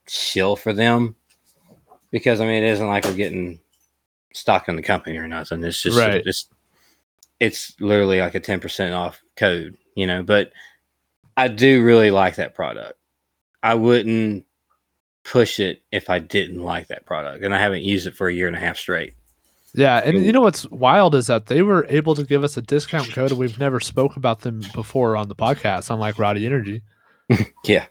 [0.08, 1.16] shill for them
[2.12, 3.60] because I mean it isn't like we're getting
[4.34, 5.64] stock in the company or nothing.
[5.64, 6.22] It's just Right.
[6.26, 6.48] it's
[7.40, 10.52] it's literally like a 10% off code, you know, but
[11.36, 12.94] I do really like that product.
[13.62, 14.45] I wouldn't
[15.26, 17.44] push it if I didn't like that product.
[17.44, 19.16] And I haven't used it for a year and a half straight.
[19.74, 22.62] Yeah, and you know what's wild is that they were able to give us a
[22.62, 25.90] discount code, and we've never spoke about them before on the podcast.
[25.90, 26.82] Unlike Rowdy Energy,
[27.66, 27.86] Yeah.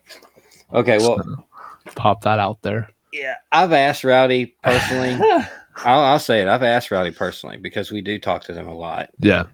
[0.72, 1.46] Okay, well,
[1.94, 2.88] pop that out there.
[3.12, 5.12] yeah, I've asked Rowdy personally.
[5.84, 6.48] I'll, I'll say it.
[6.48, 9.44] I've asked Rowdy personally because we do talk to them a lot, Yeah,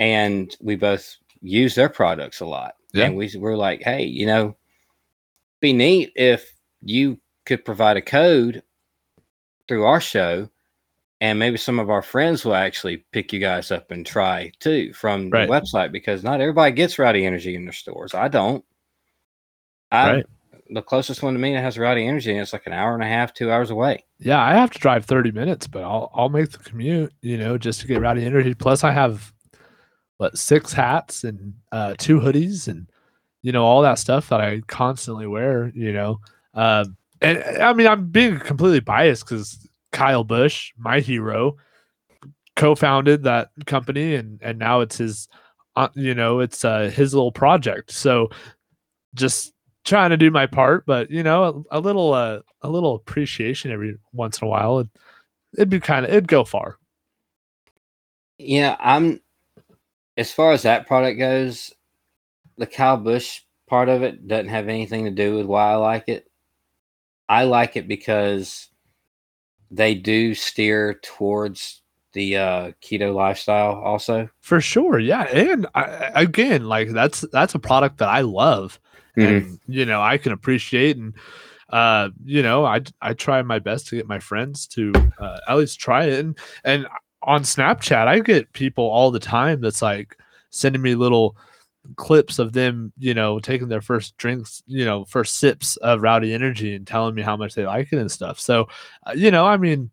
[0.00, 2.74] and we both use their products a lot.
[2.94, 3.04] Yeah.
[3.04, 4.56] And we we're like, hey, you know,
[5.60, 8.62] be neat if you could provide a code
[9.68, 10.48] through our show,
[11.20, 14.92] and maybe some of our friends will actually pick you guys up and try too
[14.92, 15.46] from Right.
[15.48, 18.14] the website because not everybody gets Rowdy Energy in their stores.
[18.14, 18.64] I don't.
[19.90, 20.26] I Right.
[20.70, 23.02] the closest one to me that has Rowdy Energy, and it's like an hour and
[23.02, 24.04] a half, two hours away.
[24.18, 24.42] yeah.
[24.42, 27.12] I have to drive thirty minutes, but I'll I'll make the commute.
[27.22, 28.54] You know, just to get Rowdy Energy.
[28.54, 29.32] Plus, I have
[30.18, 32.90] what six hats and uh, two hoodies and
[33.42, 35.70] you know all that stuff that I constantly wear.
[35.74, 36.20] You know,
[36.54, 41.56] um, and I mean I'm being completely biased because Kyle Busch, my hero,
[42.56, 45.28] co-founded that company, and and now it's his,
[45.76, 47.92] uh, you know, it's uh, his little project.
[47.92, 48.30] So
[49.14, 49.52] just
[49.84, 53.70] trying to do my part, but you know, a, a little uh, a little appreciation
[53.70, 54.80] every once in a while.
[54.80, 54.88] It,
[55.54, 56.78] it'd be kind of it'd go far.
[58.38, 59.20] Yeah, I'm
[60.16, 61.72] as far as that product goes,
[62.58, 66.08] the Kyle Busch part of it doesn't have anything to do with why I like
[66.08, 66.26] it.
[67.28, 68.68] I like it because
[69.70, 74.28] they do steer towards the uh, keto lifestyle also.
[74.40, 75.22] For sure, yeah.
[75.24, 78.80] And I, again, like that's that's a product that I love,
[79.16, 81.14] and you know I can appreciate, and
[81.70, 85.56] uh, you know I I try my best to get my friends to uh, at
[85.56, 86.86] least try it, and and
[87.22, 90.16] on Snapchat I get people all the time that's like
[90.50, 91.36] sending me little
[91.96, 96.34] clips of them, you know, taking their first drinks, you know, first sips of Rowdy
[96.34, 98.38] Energy and telling me how much they like it and stuff.
[98.40, 98.68] So,
[99.06, 99.90] uh, you know, I mean,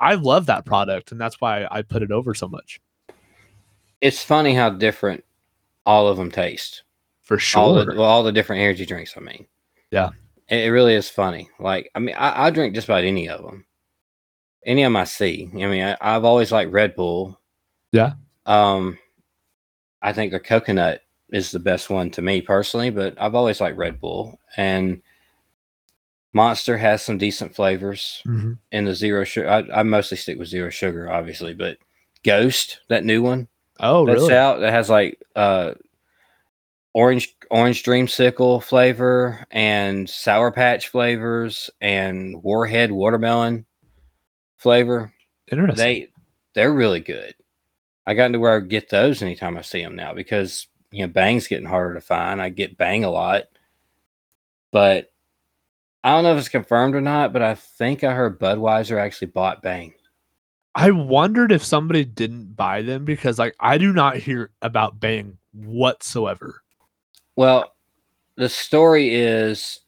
[0.00, 2.80] I love that product, and that's why I put it over so much.
[4.00, 5.22] It's funny how different
[5.86, 6.82] all of them taste.
[7.22, 7.62] For sure.
[7.62, 9.14] All the well, all the different energy drinks.
[9.16, 9.46] I mean,
[9.92, 10.10] Yeah.
[10.48, 11.48] it, it really is funny.
[11.60, 13.64] Like, I mean, I, I drink just about any of them,
[14.66, 15.48] any of them I see.
[15.54, 17.40] I mean, I, I've always liked Red Bull.
[17.92, 18.14] Yeah.
[18.44, 18.98] Um,
[20.02, 23.76] I think the coconut is the best one to me personally, but I've always liked
[23.78, 25.00] Red Bull and
[26.34, 28.58] Monster has some decent flavors Mhm.
[28.70, 29.48] in the zero sugar.
[29.50, 31.76] I, I mostly stick with zero sugar, obviously, but
[32.24, 33.48] Ghost, that new one,
[33.80, 34.34] Oh, that's really?
[34.34, 35.74] out that has like uh
[36.94, 43.64] orange orange dreamsicle flavor and sour patch flavors and warhead watermelon
[44.58, 45.12] flavor
[45.50, 45.76] Interesting.
[45.84, 46.08] they
[46.54, 47.34] they're really good
[48.06, 51.12] i got into where i get those anytime i see them now because you know
[51.12, 52.40] bang's getting harder to find.
[52.40, 53.44] I get bang a lot.
[54.70, 55.12] But
[56.04, 59.28] i don't know if it's confirmed or not but i think i heard budweiser actually
[59.28, 59.94] bought bang.
[60.74, 65.36] I wondered if somebody didn't buy them because, like, I do not hear about Bang
[65.52, 66.62] whatsoever.
[67.36, 67.74] Well,
[68.36, 69.80] the story is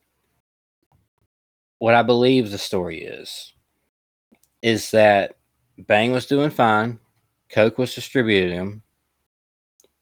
[1.79, 3.53] what I believe the story is
[4.63, 5.37] is that
[5.79, 6.99] Bang was doing fine,
[7.55, 8.83] Coke was distributing him,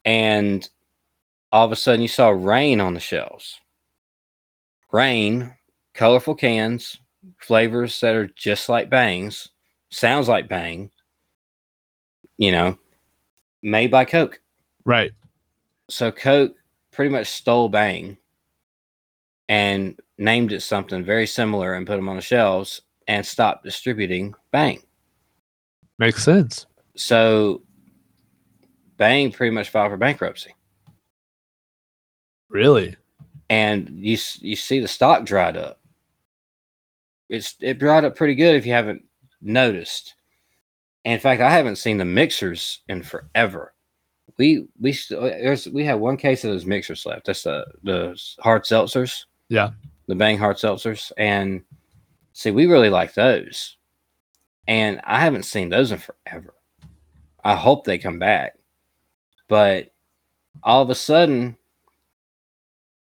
[0.06, 0.66] and
[1.52, 3.60] all of a sudden you saw Reign on the shelves.
[4.90, 5.54] Reign,
[5.92, 6.98] colorful cans,
[7.36, 9.50] flavors that are just like Bang's,
[9.90, 10.90] sounds like Bang,
[12.38, 12.78] you know,
[13.62, 14.40] made by Coke.
[14.86, 15.12] Right.
[15.90, 16.56] So Coke
[16.90, 18.16] pretty much stole Bang
[19.50, 24.34] and named it something very similar and put them on the shelves and stopped distributing
[24.52, 24.82] Bang.
[25.98, 26.64] Makes sense.
[26.96, 27.62] So
[28.96, 30.54] Bang pretty much filed for bankruptcy.
[32.48, 32.96] Really?
[33.52, 35.78] and you you see the stock dried up.
[37.28, 39.04] It's it dried up pretty good if you haven't
[39.42, 40.14] noticed.
[41.04, 43.74] And in fact, I haven't seen the mixers in forever.
[44.38, 47.26] We we st- uh, there's we have one case of those mixers left.
[47.26, 49.26] That's the the hard seltzers.
[49.50, 49.72] Yeah.
[50.06, 51.62] the Bang hard seltzers, and
[52.32, 53.76] see, we really like those.
[54.66, 56.54] And I haven't seen those in forever.
[57.44, 58.56] I hope they come back,
[59.48, 59.92] but
[60.62, 61.56] all of a sudden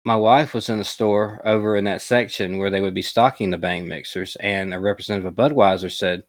[0.04, 3.50] my wife was in the store over in that section where they would be stocking
[3.50, 6.22] the bang mixers and a representative of budweiser said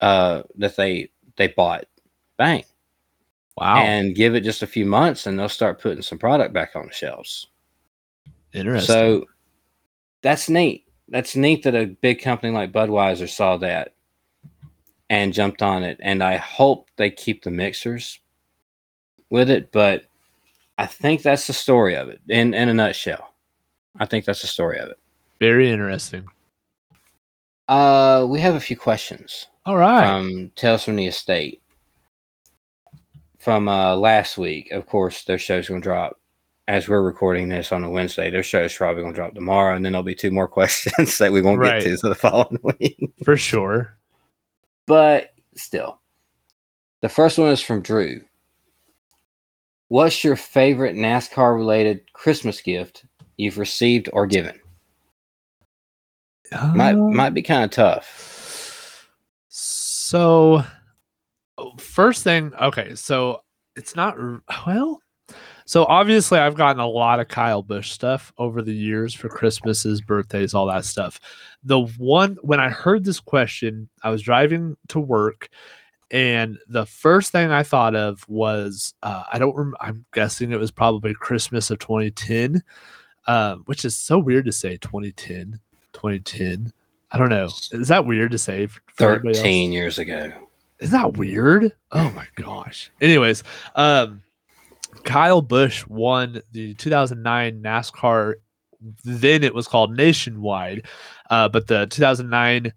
[0.00, 1.84] uh, that they they bought
[2.36, 2.64] bang.
[3.56, 3.76] Wow.
[3.76, 6.86] and give it just a few months and they'll start putting some product back on
[6.86, 7.48] the shelves.
[8.52, 8.92] Interesting.
[8.92, 9.24] so
[10.22, 10.86] that's neat.
[11.08, 13.94] That's neat that a big company like budweiser saw that
[15.10, 18.20] and jumped on it and i hope they keep the mixers
[19.30, 20.04] with it but
[20.78, 23.34] i think that's the story of it in in a nutshell
[24.00, 24.98] i think that's the story of it
[25.40, 26.26] Very interesting.
[27.68, 30.06] uh we have a few questions All right.
[30.06, 31.60] from tales from the estate
[33.38, 36.18] from uh last week of course their show's gonna drop
[36.66, 39.92] as we're recording this on a wednesday their show's probably gonna drop tomorrow and then
[39.92, 41.82] there'll be two more questions that we won't Right.
[41.82, 43.96] get to to the following week For sure.
[44.86, 46.00] But still.
[47.02, 48.22] The first one is from Drew.
[49.88, 53.04] What's your favorite NASCAR related Christmas gift
[53.36, 54.58] you've received or given?
[56.74, 59.08] Might Uh, might be kind of tough.
[59.48, 60.64] So,
[61.78, 63.42] first thing, okay, so
[63.76, 64.16] it's not
[64.66, 65.00] well.
[65.66, 70.00] So obviously, I've gotten a lot of Kyle Busch stuff over the years for Christmases,
[70.02, 71.18] birthdays, all that stuff.
[71.62, 75.48] The one when I heard this question, I was driving to work,
[76.10, 79.56] and the first thing I thought of was uh, I don't.
[79.56, 82.62] Rem- I'm guessing it was probably Christmas of 2010,
[83.26, 85.58] uh, which is so weird to say 2010,
[85.94, 86.72] 2010.
[87.10, 87.46] I don't know.
[87.72, 88.66] Is that weird to say?
[88.66, 89.38] for- for anybody else?
[89.38, 90.30] 13 years ago.
[90.80, 91.72] Isn't that weird?
[91.92, 92.90] Oh my gosh.
[93.00, 93.44] Anyways,
[93.76, 94.20] um,
[95.04, 98.34] Kyle Busch won the 2009 NASCAR.
[99.04, 100.86] Then it was called Nationwide,
[101.30, 102.72] uh, but the 2009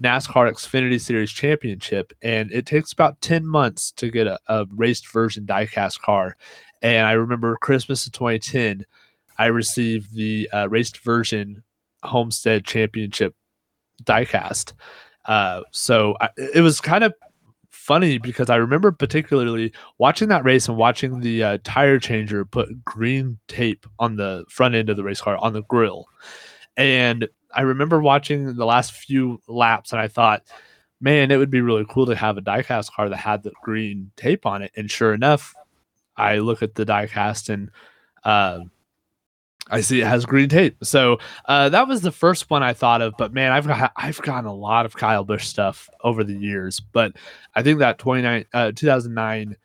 [0.00, 5.12] NASCAR Xfinity Series Championship, and it takes about 10 months to get a, a raced
[5.12, 6.36] version diecast car.
[6.80, 8.84] And I remember Christmas of 2010,
[9.38, 11.62] I received the uh, raced version
[12.02, 13.34] Homestead Championship
[14.02, 14.72] diecast.
[15.24, 17.14] Uh, so I, it was kind of
[17.82, 22.84] funny because I remember particularly watching that race and watching the uh, tire changer put
[22.84, 26.06] green tape on the front end of the race car on the grill.
[26.76, 30.44] And I remember watching the last few laps and I thought,
[31.00, 34.12] man, it would be really cool to have a diecast car that had the green
[34.16, 34.70] tape on it.
[34.76, 35.52] And sure enough,
[36.16, 37.70] I look at the diecast and
[38.22, 38.60] uh,
[39.72, 40.76] I see it has green tape.
[40.84, 43.14] So uh, that was the first one I thought of.
[43.16, 46.78] But man, I've got I've gotten a lot of Kyle Busch stuff over the years.
[46.78, 47.14] But
[47.54, 49.56] I think that 29 uh, 2009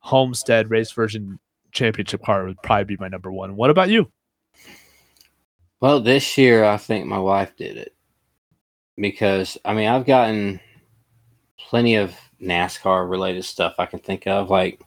[0.00, 1.38] Homestead race version
[1.70, 3.54] championship car would probably be my number one.
[3.54, 4.10] What about you?
[5.80, 7.94] Well, this year I think my wife did it
[8.96, 10.60] because I mean I've gotten
[11.56, 14.50] plenty of NASCAR related stuff I can think of.
[14.50, 14.80] Like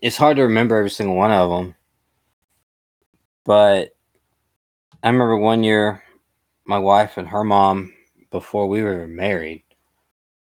[0.00, 1.74] it's hard to remember every single one of them,
[3.44, 3.90] but
[5.02, 6.02] I remember one year
[6.66, 7.92] my wife and her mom
[8.30, 9.64] before we were married,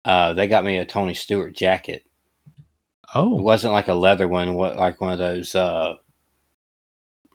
[0.05, 2.03] uh, they got me a Tony Stewart jacket.
[3.13, 5.95] Oh, it wasn't like a leather one, what like one of those uh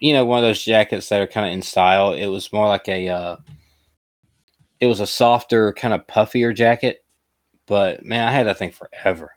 [0.00, 2.14] you know, one of those jackets that are kind of in style.
[2.14, 3.36] It was more like a uh
[4.80, 7.04] it was a softer, kind of puffier jacket.
[7.66, 9.32] But man, I had that thing forever.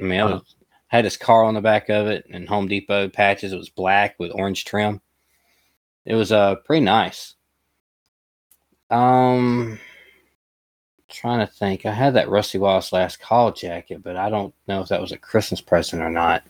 [0.00, 0.56] I mean, I was,
[0.88, 3.52] had this car on the back of it and Home Depot patches.
[3.52, 5.00] It was black with orange trim.
[6.04, 7.34] It was uh pretty nice.
[8.90, 9.78] Um
[11.08, 11.86] trying to think.
[11.86, 15.12] I had that Rusty Wallace last call jacket, but I don't know if that was
[15.12, 16.42] a Christmas present or not.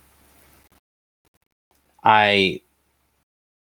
[2.05, 2.63] I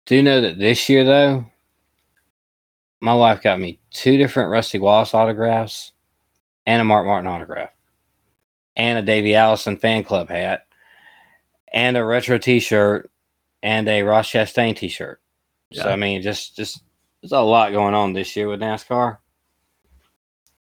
[0.06, 1.46] do know that this year though,
[3.00, 5.92] my wife got me two different Rusty Wallace autographs
[6.66, 7.70] and a Mark Martin autograph.
[8.76, 10.66] And a Davey Allison fan club hat.
[11.72, 13.10] And a retro t shirt
[13.62, 15.20] and a Ross Chastain t shirt.
[15.72, 16.82] So I mean just just
[17.20, 19.18] there's a lot going on this year with NASCAR.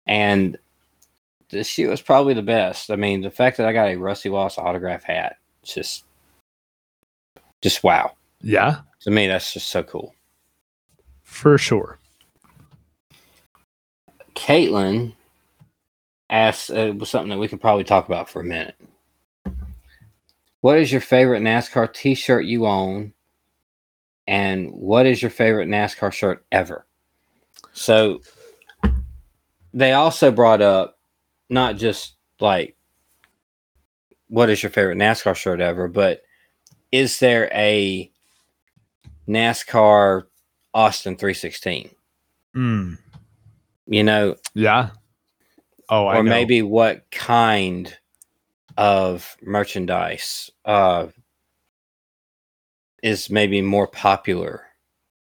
[0.06, 0.58] And
[1.50, 2.90] this shoe was probably the best.
[2.90, 6.06] I mean, the fact that I got a Rusty Wallace autograph hat, just,
[7.62, 8.14] just wow.
[8.42, 10.14] Yeah, To me, that's just so cool.
[11.24, 12.00] for sure.
[14.36, 15.14] Caitlin
[16.30, 18.76] asked uh, was something that we could probably talk about for a minute.
[20.62, 23.14] What is your favorite NASCAR T-shirt you own,
[24.28, 26.86] and what is your favorite NASCAR shirt ever?
[27.74, 28.22] So
[29.74, 30.98] they also brought up
[31.50, 32.76] not just like
[34.30, 36.22] what is your favorite NASCAR shirt ever, but
[36.92, 38.12] is there a
[39.28, 40.24] NASCAR
[40.74, 41.90] Austin 316?
[42.56, 42.98] Mm,
[43.88, 44.90] You know, yeah.
[45.90, 47.96] Oh, I or maybe what kind
[48.76, 51.08] of merchandise uh,
[53.08, 54.66] is maybe more popular.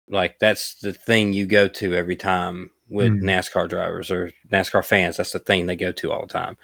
[0.10, 3.22] Like that's the thing you go to every time with Mm.
[3.24, 5.18] NASCAR drivers or NASCAR fans.
[5.18, 6.58] That's the thing they go to all the time.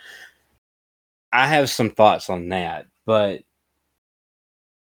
[1.31, 3.41] I have some thoughts on that, but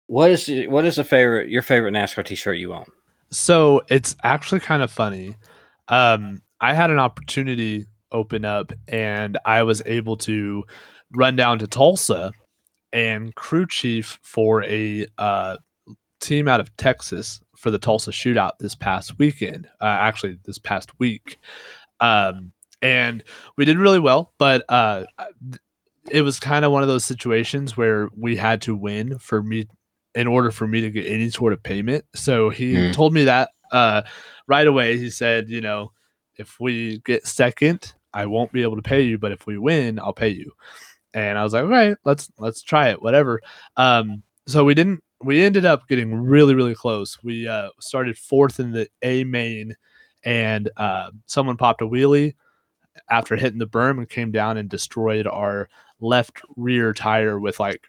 [0.07, 2.85] what is your- what is the favorite your favorite NASCAR T-shirt you own?
[3.31, 5.35] So it's actually kind of funny.
[5.87, 10.63] Um, I had an opportunity open up, and I was able to
[11.15, 12.31] run down to Tulsa
[12.93, 15.57] and crew chief for a uh,
[16.23, 19.67] team out of Texas for the Tulsa shootout this past weekend.
[19.81, 21.37] Uh, actually, this past week,
[21.99, 22.51] um,
[22.81, 23.23] and
[23.57, 24.33] we did really well.
[24.37, 25.05] But uh,
[26.09, 29.67] it was kind of one of those situations where we had to win for me
[30.15, 32.05] in order for me to get any sort of payment.
[32.13, 32.93] So he Mm.
[32.93, 34.03] told me that uh,
[34.47, 34.97] right away.
[34.97, 35.91] He said, you know,
[36.37, 39.99] if we get second, I won't be able to pay you, but if we win,
[39.99, 40.51] I'll pay you.
[41.15, 43.41] And I was like, all right, let's let's try it, whatever.
[43.77, 45.03] Um, so we didn't.
[45.23, 47.17] We ended up getting really really close.
[47.23, 49.75] We uh, started fourth in the A main,
[50.23, 52.35] and uh, someone popped a wheelie
[53.09, 55.69] after hitting the berm and came down and destroyed our
[55.99, 57.87] left rear tire with like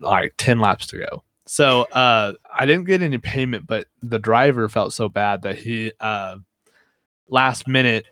[0.00, 1.24] like 10 laps to go.
[1.46, 5.92] So uh I didn't get any payment, but the driver felt so bad that he
[6.00, 6.36] uh
[7.28, 8.06] last minute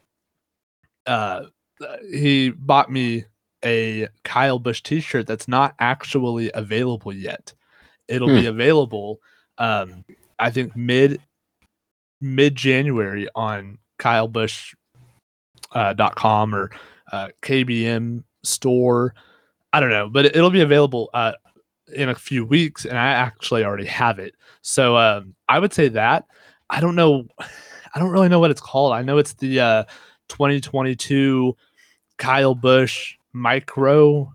[1.07, 1.45] uh
[2.11, 3.25] he bought me
[3.67, 7.53] a Kyle Busch t-shirt that's not actually available yet.
[8.09, 9.21] It'll be available
[9.59, 10.05] um
[10.39, 11.21] I think mid
[12.21, 14.75] mid January on Kyle Busch
[15.73, 16.71] uh, dot com or
[17.13, 19.15] uh, KBM store.
[19.73, 21.33] I don't know, but it'll be available uh,
[21.95, 24.35] in a few weeks, and I actually already have it.
[24.63, 26.25] So um, I would say that.
[26.71, 27.27] I don't know.
[27.95, 28.93] I don't really know what it's called.
[28.93, 29.85] I know it's the uh,
[30.29, 31.57] 2022
[32.19, 34.33] Kyle Busch Micro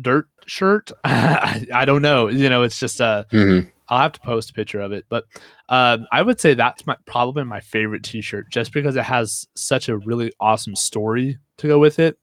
[0.00, 0.92] Dirt shirt.
[1.04, 2.28] I, I don't know.
[2.28, 3.68] You know, it's just uh, Mm-hmm.
[3.88, 5.24] I'll have to post a picture of it, but
[5.68, 9.88] um, I would say that's my probably my favorite T-shirt, just because it has such
[9.88, 12.18] a really awesome story to go with it,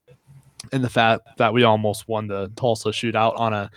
[0.73, 3.71] and the fact that we almost won the Tulsa shootout on a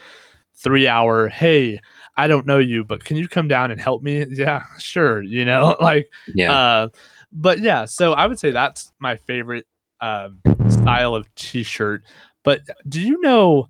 [0.57, 1.29] three-hour.
[1.29, 1.79] Hey,
[2.17, 4.27] I don't know you, but can you come down and help me?
[4.31, 5.23] Yeah, sure.
[5.23, 6.53] You know, like Yeah.
[6.53, 6.89] uh,
[7.31, 9.67] but yeah, so I would say that's my favorite
[10.01, 12.03] um, style of T-shirt.
[12.47, 13.69] But do you know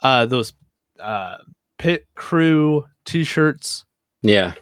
[0.00, 0.52] uh, those
[0.98, 1.36] uh,
[1.78, 3.84] pit crew T-shirts?
[4.20, 4.54] yeah.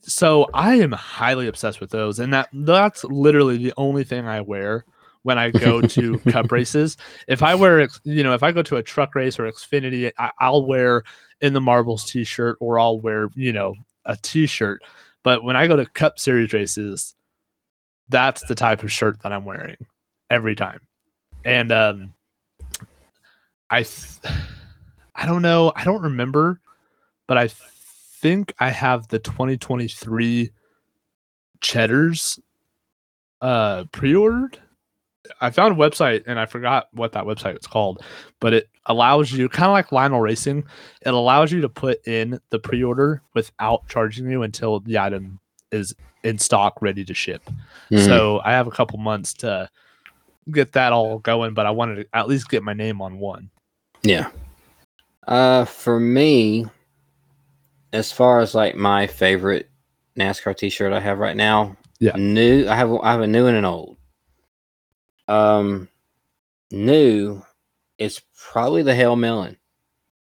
[0.00, 4.40] So I am highly obsessed with those, and that that's literally the only thing I
[4.40, 4.86] wear
[5.22, 6.96] when I go to cup races.
[7.28, 10.30] If I wear, you know, if I go to a truck race or Xfinity, I,
[10.40, 11.02] I'll wear
[11.42, 13.74] in the marbles T-shirt or I'll wear, you know,
[14.06, 14.82] a T-shirt.
[15.22, 17.14] But when I go to Cup Series races,
[18.08, 19.76] that's the type of shirt that I'm wearing
[20.30, 20.80] every time.
[21.44, 22.14] And um,
[23.72, 24.20] I, th-
[25.16, 26.60] I don't know, I don't remember,
[27.26, 30.50] but I think I have the 2023
[31.60, 32.38] Cheddars
[33.40, 34.58] uh pre-ordered.
[35.40, 38.02] I found a website and I forgot what that website was called,
[38.40, 40.64] but it allows you kind of like Lionel Racing,
[41.06, 45.38] it allows you to put in the pre-order without charging you until the item
[45.70, 45.94] is
[46.24, 47.42] in stock ready to ship.
[47.90, 48.04] Mhm.
[48.04, 49.68] So I have a couple months to
[50.50, 53.50] get that all going, but I wanted to at least get my name on one.
[54.02, 54.30] Yeah.
[55.26, 56.66] Uh, for me,
[57.92, 59.70] as far as like my favorite
[60.18, 62.16] NASCAR T-shirt I have right now, Yeah.
[62.16, 62.66] new.
[62.68, 63.96] I have I have a new and an old.
[65.28, 65.88] Um,
[66.70, 67.42] new,
[67.98, 69.56] it's probably the Hail Melon.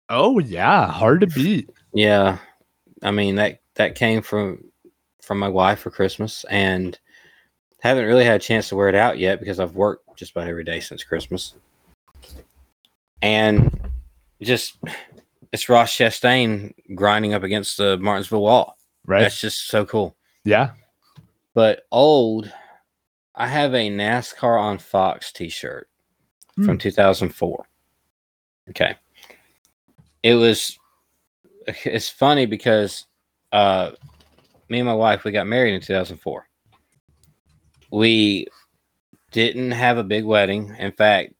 [0.10, 1.70] Oh yeah, hard to beat.
[1.94, 2.40] Yeah,
[3.04, 4.64] I mean that that came from
[5.22, 6.98] from my wife for Christmas, and
[7.82, 10.48] haven't really had a chance to wear it out yet because I've worked just about
[10.48, 11.54] every day since Christmas.
[13.22, 13.80] And
[14.42, 14.78] just
[15.52, 18.78] it's Ross Chastain grinding up against the Martinsville wall.
[19.06, 19.22] Right.
[19.22, 20.16] That's just so cool.
[20.44, 20.72] yeah.
[21.56, 22.52] But old,
[23.36, 25.88] I have a NASCAR on Fox T-shirt
[26.56, 26.66] Hmm.
[26.66, 27.66] from 2004.
[28.70, 28.96] Okay,
[30.24, 30.78] it was.
[31.86, 33.06] It's funny because
[33.52, 33.92] uh,
[34.70, 36.48] me and my wife we got married in 2004.
[37.92, 38.48] We
[39.32, 40.76] didn't have a big wedding.
[40.78, 41.34] In fact,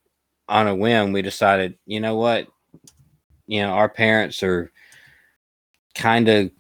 [0.50, 2.48] on a whim, we decided, you know what,
[3.48, 4.72] you know, our parents are
[5.96, 6.52] kind of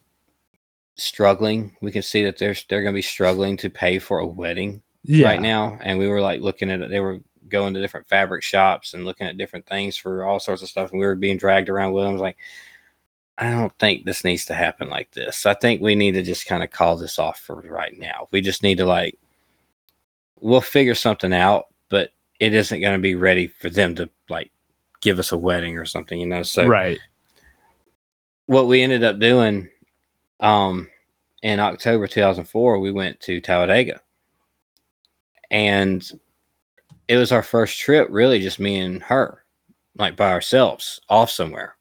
[0.95, 1.75] struggling.
[1.81, 4.81] We can see that they're they're going to be struggling to pay for a wedding
[5.03, 5.27] Yeah.
[5.27, 6.89] right now, and we were like looking at it.
[6.89, 10.61] They were going to different fabric shops and looking at different things for all sorts
[10.61, 12.11] of stuff, and we were being dragged around with them.
[12.11, 12.37] I was like,
[13.37, 15.45] I don't think this needs to happen like this.
[15.45, 18.27] I think we need to just kind of call this off for right now.
[18.31, 19.17] We just need to like,
[20.41, 24.51] we'll figure something out, but it isn't going to be ready for them to like
[25.01, 26.43] give us a wedding or something, you know.
[26.43, 26.99] So right.
[28.45, 29.69] what we ended up doing
[30.39, 30.87] um
[31.41, 33.99] in October 2004 we went to Talladega
[35.51, 36.09] and
[37.07, 39.43] it was our first trip really just me and her
[39.97, 41.75] like by ourselves off somewhere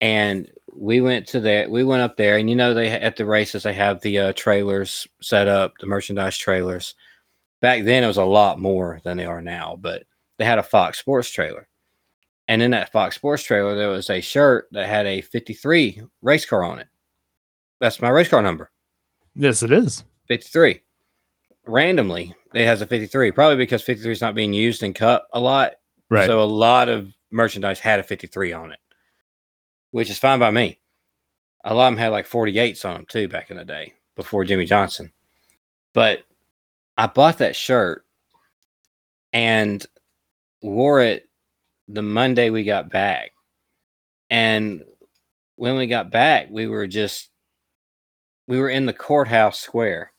[0.00, 3.24] and we went to that we went up there and you know they at the
[3.24, 6.94] races they have the uh, trailers set up the merchandise trailers
[7.64, 10.04] back then it was a lot more than they are now but
[10.38, 11.68] they had a Fox Sports trailer
[12.48, 16.44] and in that Fox Sports trailer, there was a shirt that had a 53 race
[16.44, 16.88] car on it.
[17.80, 18.70] That's my race car number,
[19.34, 20.04] Yes, it is.
[20.28, 20.80] 53.
[21.66, 25.40] Randomly, it has a 53, probably because 53 is not being used and cut a
[25.40, 25.72] lot.
[26.10, 26.26] Right.
[26.26, 28.78] So a lot of merchandise had a 53 on it,
[29.90, 30.78] which is fine by me.
[31.64, 34.44] A lot of them had like 48s on them too back in the day before
[34.44, 35.12] Jimmie Johnson.
[35.94, 36.24] But
[36.96, 38.04] I bought that shirt
[39.32, 39.84] and
[40.62, 41.28] wore it
[41.88, 43.32] the Monday we got back.
[44.30, 44.82] And
[45.56, 47.30] when we got back, we were just
[48.46, 50.12] we were in the courthouse square,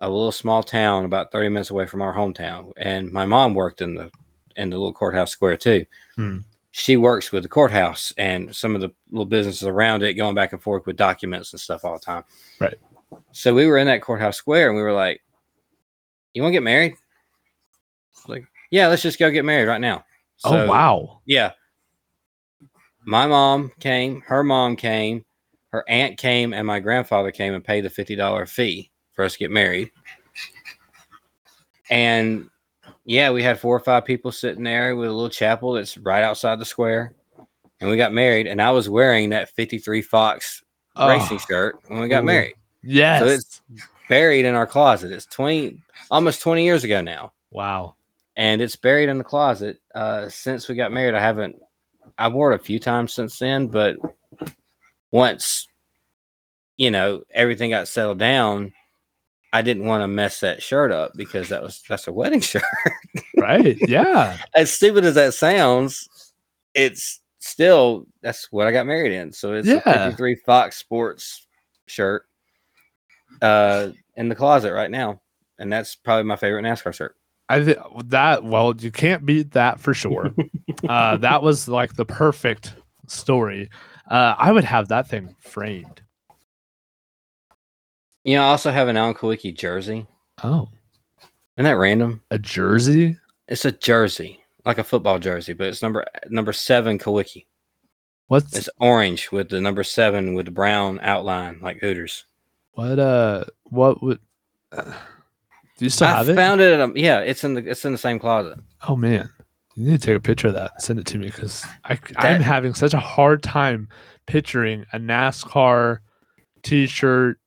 [0.00, 2.72] a little small town about 30 minutes away from our hometown.
[2.76, 4.10] And my mom worked in the
[4.56, 5.84] in the little courthouse square too.
[6.16, 6.38] Hmm.
[6.72, 10.52] She works with the courthouse and some of the little businesses around it, going back
[10.52, 12.22] and forth with documents and stuff all the time.
[12.60, 12.76] Right.
[13.32, 15.20] So we were in that courthouse square and we were like,
[16.34, 16.94] You want to get married?
[18.28, 20.04] Like, yeah, let's just go get married right now.
[20.44, 21.20] oh wow.
[21.26, 21.52] Yeah.
[23.04, 25.24] My mom came, her mom came,
[25.70, 29.38] her aunt came, and my grandfather came and paid the $50 fee for us to
[29.38, 29.90] get married.
[31.90, 32.48] And
[33.04, 36.22] yeah, we had four or five people sitting there with a little chapel that's right
[36.22, 37.14] outside the square.
[37.80, 40.62] And we got married, and I was wearing that 53 Fox
[40.96, 41.08] oh.
[41.08, 42.26] racing Oh, shirt when we got Ooh.
[42.26, 42.54] married.
[42.82, 43.22] Yes.
[43.22, 45.12] it's- Buried in our closet.
[45.12, 45.80] It's 20,
[46.10, 47.94] almost 20 years ago now wow.
[48.36, 49.80] and it's buried in the closet.
[49.94, 51.56] Uh, since we got married, I haven't.
[52.18, 53.96] I wore it a few times since then, but
[55.10, 55.68] once,
[56.76, 58.72] you know, everything got settled down,
[59.52, 62.62] I didn't want to mess that shirt up because that was that's a wedding shirt.
[63.36, 63.78] Right.
[63.88, 64.36] Yeah.
[64.54, 66.08] as stupid as that sounds,
[66.74, 69.32] it's still that's what I got married in.
[69.32, 71.46] So it's a 53 Fox Sports
[71.86, 72.26] shirt
[73.42, 75.20] uh in the closet right now.
[75.58, 77.16] And that's probably my favorite NASCAR shirt.
[77.48, 80.32] I think that well, you can't beat that for sure.
[80.88, 82.74] uh, that was like the perfect
[83.08, 83.68] story.
[84.10, 86.02] Uh, I would have that thing framed.
[88.24, 90.06] You know, I also have an Alan Kulwicki jersey.
[90.44, 90.68] Oh,
[91.56, 92.22] Isn't that random?
[92.30, 93.16] a jersey?
[93.48, 97.46] It's a jersey, like a football jersey, but it's number number seven Kulwicki.
[98.28, 102.26] What's It's orange with the number seven with the brown outline, like Hooters.
[102.88, 102.98] What?
[102.98, 104.18] Uh, what would?
[104.72, 104.82] Uh,
[105.78, 106.34] do you still I have it?
[106.36, 106.78] found it.
[106.80, 108.58] A, yeah, it's in the it's in the same closet.
[108.88, 109.30] Oh man,
[109.74, 110.72] you need to take a picture of that.
[110.74, 113.88] and Send it to me because I I'm having such a hard time
[114.26, 115.98] picturing a NASCAR
[116.62, 117.38] T-shirt.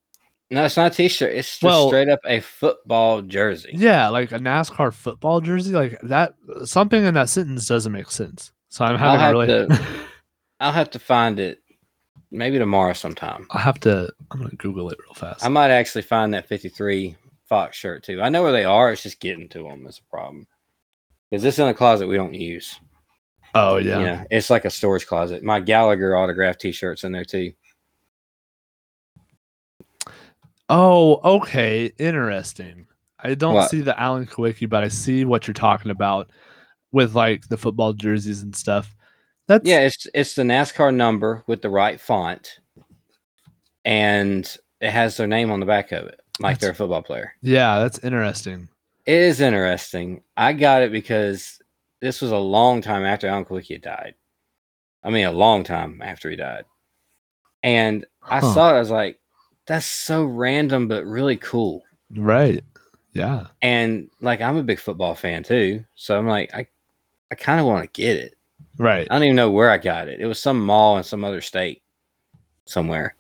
[0.52, 1.34] No, it's not a T-shirt.
[1.34, 3.72] It's just Well- straight up a football jersey.
[3.74, 5.74] Yeah, like a NASCAR football jersey.
[5.74, 6.36] Like that.
[6.66, 8.52] Something in that sentence doesn't make sense.
[8.70, 9.68] So I'm I'll having have really.
[9.68, 9.86] to-
[10.60, 11.60] I'll have to find it
[12.34, 13.48] maybe tomorrow sometime.
[13.52, 14.12] I'll have to.
[14.32, 15.46] I'm gonna Google it real fast.
[15.46, 17.16] I might actually find that 53
[17.48, 18.22] Fox shirt too.
[18.22, 18.92] I know where they are.
[18.92, 20.48] It's just getting to them is a problem.
[21.30, 22.80] Because this in a closet we don't use.
[23.56, 24.00] oh yeah.
[24.00, 25.44] Yeah, it's like a storage closet.
[25.44, 27.54] My Gallagher autographed T-shirts in there too.
[30.70, 31.92] Oh, okay.
[32.00, 32.88] Interesting.
[33.20, 33.70] I don't What?
[33.70, 36.30] see the Alan Kulwicki, but I see what you're talking about
[36.92, 38.96] with like the football jerseys and stuff.
[39.48, 42.60] That's Yeah, it's it's the NASCAR number with the right font,
[43.86, 47.34] and it has their name on the back of it, like they're a football player.
[47.42, 48.70] yeah, that's interesting.
[49.06, 50.22] It is interesting.
[50.38, 51.62] I got it because
[52.02, 54.16] this was a long time after Uncle had died.
[55.04, 56.66] I mean, a long time after he died,
[57.64, 58.54] and I Huh.
[58.54, 58.78] saw it.
[58.78, 59.20] I was like,
[59.68, 61.84] "That's so random, but really cool."
[62.16, 62.64] Right.
[63.14, 63.48] Yeah.
[63.62, 65.86] And like I'm a big football fan too.
[65.96, 66.68] So I'm like, I
[67.32, 68.36] I kind of want to get it.
[68.78, 69.08] Right.
[69.10, 70.20] I don't even know where I got it.
[70.20, 71.82] It was some mall in some other state
[72.66, 73.16] somewhere.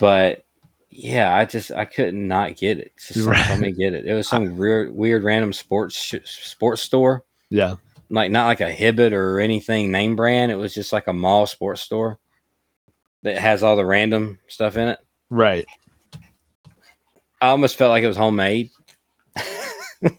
[0.00, 0.44] But
[0.90, 2.92] yeah, I just I couldn't not get it.
[2.96, 4.06] Just someone told me get it.
[4.06, 7.24] It was some weird weird random sports sh- sports store.
[7.50, 7.76] Yeah.
[8.10, 10.52] Like not like a Hibbett or anything name brand.
[10.52, 12.18] It was just like a mall sports store
[13.22, 14.98] that has all the random stuff in it.
[15.30, 15.66] Right.
[17.40, 18.70] I almost felt like it was homemade.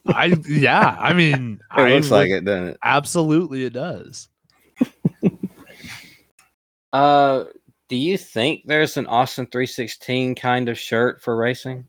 [0.07, 0.95] I yeah.
[0.99, 2.77] I mean, It I looks like it, doesn't it?
[2.83, 4.29] Absolutely, it does.
[6.93, 7.43] Uh,
[7.89, 11.85] do you think there's an Austin 316 kind of shirt for racing?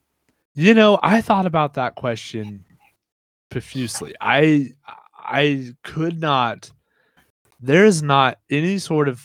[0.57, 2.65] You know, I thought about that question
[3.51, 4.15] profusely.
[4.21, 4.71] I
[5.17, 6.73] I could not.
[7.61, 9.23] There is not any sort of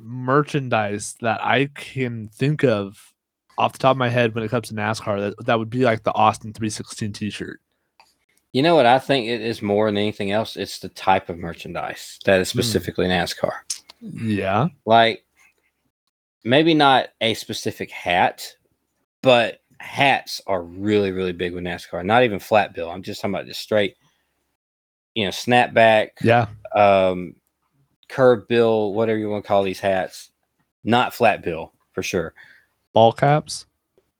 [0.00, 3.12] merchandise that I can think of
[3.56, 5.84] off the top of my head when it comes to NASCAR that, that would be
[5.84, 7.60] like the Austin 316 t-shirt.
[8.52, 10.56] You know what I think it is more than anything else?
[10.56, 12.58] It's the type of merchandise that is Hmm.
[12.58, 13.52] specifically NASCAR.
[14.00, 14.68] Yeah.
[14.86, 15.24] Like
[16.44, 18.56] maybe not a specific hat,
[19.22, 22.04] but hats are really, really big with NASCAR.
[22.04, 22.90] Not even flat bill.
[22.90, 23.96] I'm just talking about just straight,
[25.14, 26.46] you know, snapback, Yeah.
[26.74, 27.36] um,
[28.08, 30.30] curve bill, whatever you want to call these hats.
[30.82, 32.34] Not flat bill for sure.
[32.92, 33.66] Ball caps.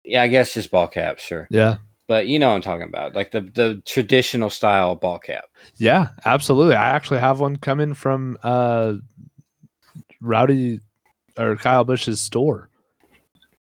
[0.05, 1.49] Yeah, I guess just ball caps, sure.
[1.51, 1.78] Yeah.
[2.11, 5.45] But you know what I'm talking about, like the the traditional style ball cap.
[5.77, 6.75] Yeah, absolutely.
[6.75, 8.95] I actually have one coming from uh
[10.21, 10.81] Rowdy
[11.39, 12.69] or Kyle Busch's store.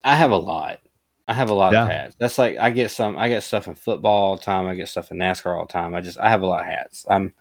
[0.03, 0.81] I have a lot.
[1.27, 1.85] I have a lot Yeah.
[1.85, 2.15] of hats.
[2.19, 3.17] That's like I get some.
[3.17, 4.67] I get stuff in football all the time.
[4.67, 5.95] I get stuff in NASCAR all the time.
[5.95, 7.07] I just I have a lot of hats.
[7.09, 7.33] I'm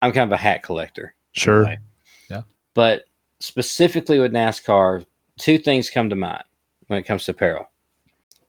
[0.00, 1.14] I'm kind of a hat collector.
[1.32, 1.64] Sure.
[1.66, 1.78] way.
[2.30, 2.42] Yeah.
[2.72, 3.02] But
[3.40, 5.04] specifically with NASCAR,
[5.38, 6.44] two things come to mind
[6.86, 7.70] when it comes to apparel.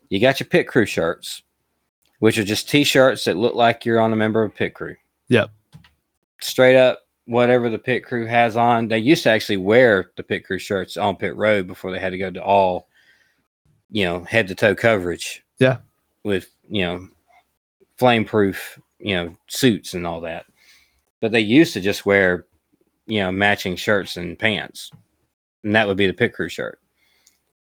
[0.07, 1.43] You got your pit crew shirts,
[2.21, 4.95] which are just t-shirts that look like you're on a member of pit crew.
[5.29, 5.49] Yep.
[6.39, 8.87] Straight up, whatever the pit crew has on.
[8.87, 12.11] They used to actually wear the pit crew shirts on pit road before they had
[12.11, 12.87] to go to all,
[13.89, 15.43] you know, head to toe coverage.
[15.57, 15.77] Yeah.
[16.23, 17.07] With you know,
[17.97, 20.45] flame proof, you know, suits and all that.
[21.21, 22.45] But they used to just wear
[23.07, 24.91] you know, matching shirts and pants.
[25.63, 26.79] And that would be the pit crew shirt.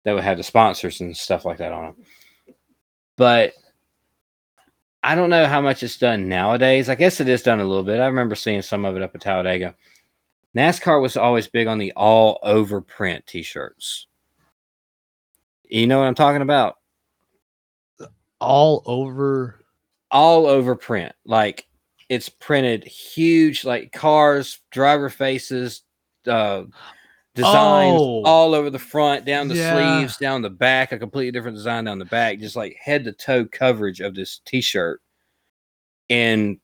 [0.04, 1.96] That would have the sponsors and stuff like that on them.
[3.18, 3.54] But
[5.08, 6.90] I don't know how much it's done nowadays.
[6.90, 8.02] I guess it is done a little bit.
[8.02, 9.74] I remember seeing some of it up at Talladega.
[10.54, 14.08] NASCAR was always big on the all over print t shirts.
[15.64, 16.80] You know what I'm talking about?
[18.42, 19.64] All over.
[20.12, 21.14] all over print.
[21.26, 21.68] Like
[22.10, 25.84] it's printed huge, like cars, driver faces,
[26.28, 26.64] uh,
[27.38, 28.24] designs Oh.
[28.26, 30.00] all over the front, down the Yeah.
[30.00, 33.14] sleeves, down the back, a completely different design down the back, just like head to
[33.14, 35.02] toe coverage of this t shirt.
[36.10, 36.60] And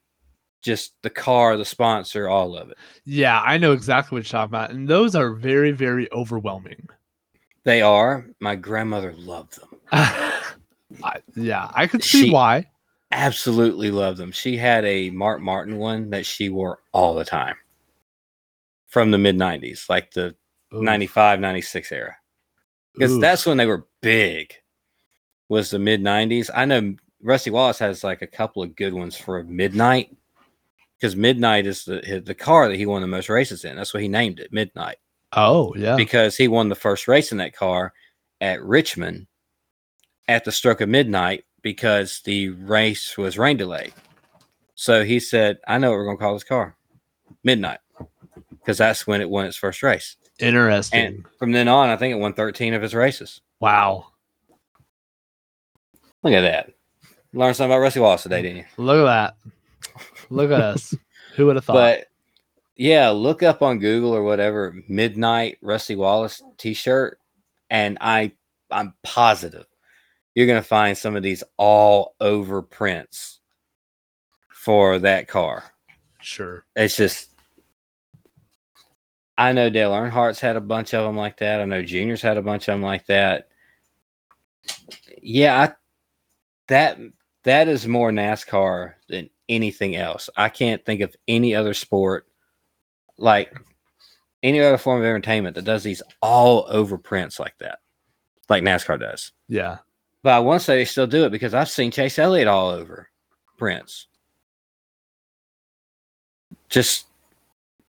[0.62, 2.78] just the car, the sponsor, all of it.
[3.06, 4.72] Yeah, I know exactly what you're talking about.
[4.72, 6.88] And those are very, very overwhelming.
[7.66, 8.26] They are.
[8.40, 9.80] My grandmother loved them.
[9.92, 12.68] I, yeah, I could see She- why.
[13.12, 14.32] Absolutely loved them.
[14.32, 17.56] She had a Mark Martin one that she wore all the time
[18.88, 20.36] from the mid 90s, like the
[20.74, 20.82] Oof.
[20.82, 22.16] 95 96 era.
[22.94, 24.54] Because that's when they were big
[25.50, 29.16] was the mid 90s i know rusty wallace has like a couple of good ones
[29.16, 30.16] for midnight
[31.04, 33.76] because midnight is the the car that he won the most races in.
[33.76, 35.00] That's what he named it midnight.
[35.34, 35.98] Oh, yeah.
[35.98, 37.92] because he won the first race in that car
[38.40, 39.28] at richmond
[40.30, 43.94] at the stroke of midnight because the race was rain delayed.
[44.76, 46.78] So he said i know what we're going to call this car
[47.44, 47.80] midnight
[48.52, 51.00] because that's when it won its first race Interesting.
[51.00, 53.42] and from then on, I think it won 13 of his races.
[53.60, 54.08] wow.
[56.24, 56.72] Look at that.
[57.34, 58.66] Learned something about Rusty Wallace today, didn't you?
[58.78, 60.02] Look at that.
[60.30, 60.96] Look at us.
[61.36, 61.74] Who would have thought?
[61.74, 62.08] But
[62.78, 67.20] yeah, look up on Google or whatever midnight Rusty Wallace t-shirt,
[67.70, 68.32] and I
[68.72, 69.66] I'm positive
[70.36, 73.40] you're gonna find some of these all over prints
[74.50, 75.64] for that car.
[76.22, 76.66] sure.
[76.76, 77.30] It's just
[79.38, 81.60] I know Dale Earnhardt's had a bunch of them like that.
[81.60, 83.48] I know Junior's had a bunch of them like that.
[85.22, 85.74] Yeah, I,
[86.68, 87.00] that
[87.44, 90.30] that is more NASCAR than anything else.
[90.38, 92.28] I can't think of any other sport
[93.18, 93.54] like
[94.42, 97.80] any other form of entertainment that does these all over prints like that,
[98.50, 99.32] like NASCAR does.
[99.48, 99.78] Yeah.
[100.22, 102.70] But I want to say they still do it because I've seen Chase Elliott all
[102.70, 103.10] over
[103.58, 104.08] prints.
[106.70, 107.06] Just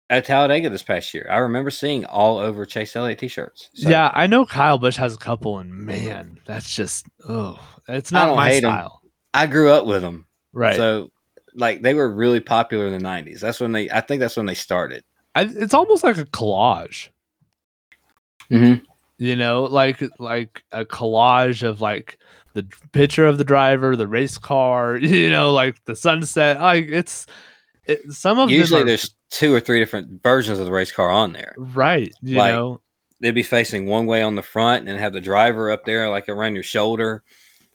[0.09, 3.69] at Talladega this past year, I remember seeing all over Chase Elliott t-shirts.
[3.73, 8.11] So, yeah, I know Kyle Busch has a couple, and man, that's just oh, it's
[8.11, 9.01] not my style.
[9.33, 10.25] I grew up with them.
[10.53, 10.75] Right.
[10.75, 11.11] So
[11.55, 13.39] like they were really popular in the 90s.
[13.39, 15.03] That's when they I think that's when they started.
[15.35, 17.09] I, it's almost like a collage.
[18.51, 18.83] Mm-hmm.
[19.17, 22.19] you know like like a collage of like
[22.53, 27.25] the picture of the driver the race car you know like the sunset like it's
[27.85, 30.91] it, some of them Usually are- there's two or three different versions of the race
[30.91, 31.53] car on there.
[31.57, 32.79] right you like- know
[33.19, 36.27] They'd be facing one way on the front and have the driver up there like
[36.27, 37.23] around your shoulder,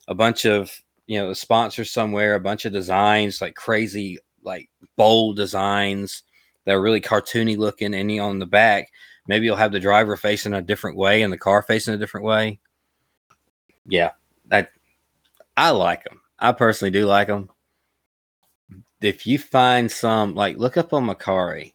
[0.06, 0.70] a bunch of
[1.06, 6.22] you know the sponsors somewhere, a bunch of designs like crazy like bold designs
[6.66, 8.90] that are really cartoony looking, and on the back
[9.26, 12.26] maybe you'll have the driver facing a different way and the car facing a different
[12.26, 12.58] way.
[13.86, 14.10] Yeah,
[14.48, 14.70] that
[15.56, 16.20] I like them.
[16.38, 17.48] I personally do like them.
[19.00, 21.74] If you find some, like, look up on Mercari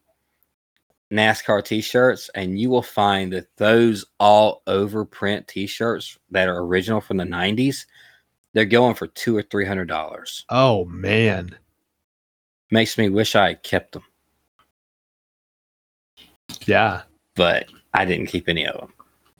[1.12, 7.00] NASCAR t-shirts, and you will find that those all over print t-shirts that are original
[7.02, 7.86] from the '90s,
[8.54, 10.46] they're going for two or three hundred dollars.
[10.50, 11.56] oh man
[12.72, 14.04] Makes me wish I had kept them,
[16.66, 17.04] yeah
[17.36, 18.94] but I didn't keep any of them.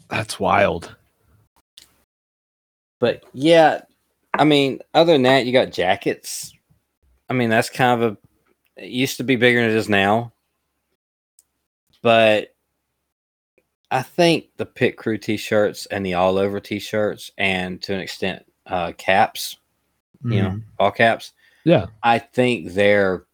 [0.10, 0.96] that's wild
[3.00, 3.82] But yeah,
[4.34, 6.53] I mean, other than that, you got jackets.
[7.34, 8.12] I mean, that's kind of
[8.78, 8.84] a.
[8.84, 10.34] It used to be bigger than it is now.
[12.04, 12.50] But
[13.90, 18.46] I think the pit crew t-shirts and the all over t-shirts, and to an extent,
[18.68, 19.58] uh, caps,
[20.24, 20.64] you know, Mhm.
[20.80, 21.34] all caps.
[21.66, 23.26] yeah I think they're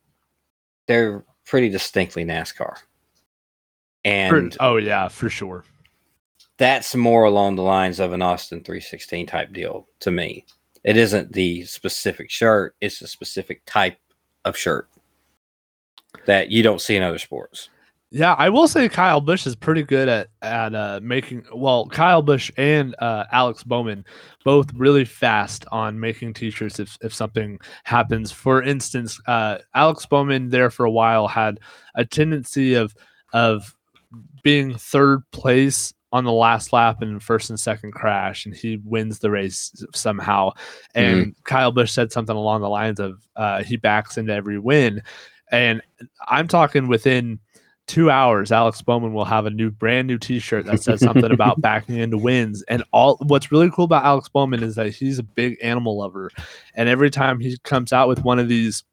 [0.88, 2.78] they're pretty distinctly NASCAR,
[4.06, 5.66] and oh yeah for sure
[6.58, 10.45] that's more along the lines of an Austin 316 type deal to me.
[10.84, 13.97] It isn't the specific shirt, it's a specific type
[14.45, 14.89] of shirt
[16.25, 17.69] that you don't see in other sports.
[18.11, 21.45] Yeah, I will say Kyle Busch is pretty good at at uh, making.
[21.53, 24.03] Well, Kyle Busch and uh, Alex Bowman
[24.43, 28.32] both really fast on making T-shirts if if something happens.
[28.32, 31.59] For instance, uh, Alex Bowman there for a while had
[31.93, 32.95] a tendency of
[33.32, 33.75] of
[34.41, 39.20] being third place on the last lap and first and second crash, and he wins
[39.20, 40.51] the race somehow.
[40.95, 45.01] And Kyle Busch said something along the lines of uh, he backs into every win,
[45.51, 45.82] and
[46.28, 47.39] I'm talking within
[47.89, 51.60] two hours, Alex Bowman will have a new, brand new T-shirt that says something about
[51.62, 52.62] backing into wins.
[52.68, 56.30] And all what's really cool about Alex Bowman is that he's a big animal lover,
[56.76, 58.84] and every time he comes out with one of these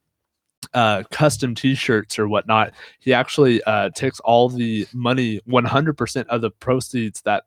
[0.74, 6.50] uh, custom T-shirts or whatnot, he actually uh, takes all the money, 100% of the
[6.50, 7.44] proceeds that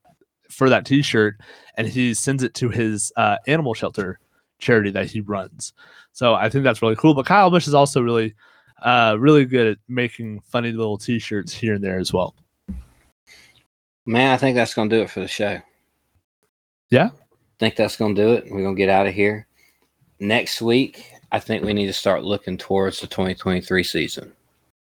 [0.50, 1.40] for that T-shirt,
[1.76, 4.20] and he sends it to his uh, animal shelter
[4.58, 5.74] charity that he runs.
[6.12, 7.14] So I think that's really cool.
[7.14, 8.34] But Kyle Busch is also really
[8.82, 12.36] uh, really good at making funny little T-shirts here and there as well.
[14.06, 15.60] Man, I think that's going to do it for the show.
[16.90, 17.10] Yeah?
[17.14, 18.46] I think that's going to do it.
[18.50, 19.48] We're going to get out of here.
[20.20, 24.34] Next week, I think we need to start looking towards the 2023 season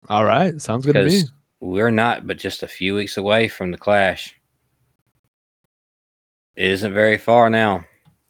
[0.10, 1.24] All right, sounds good to me.
[1.60, 4.36] we're not but just a few weeks away from the Clash.
[6.56, 7.86] It isn't very far now.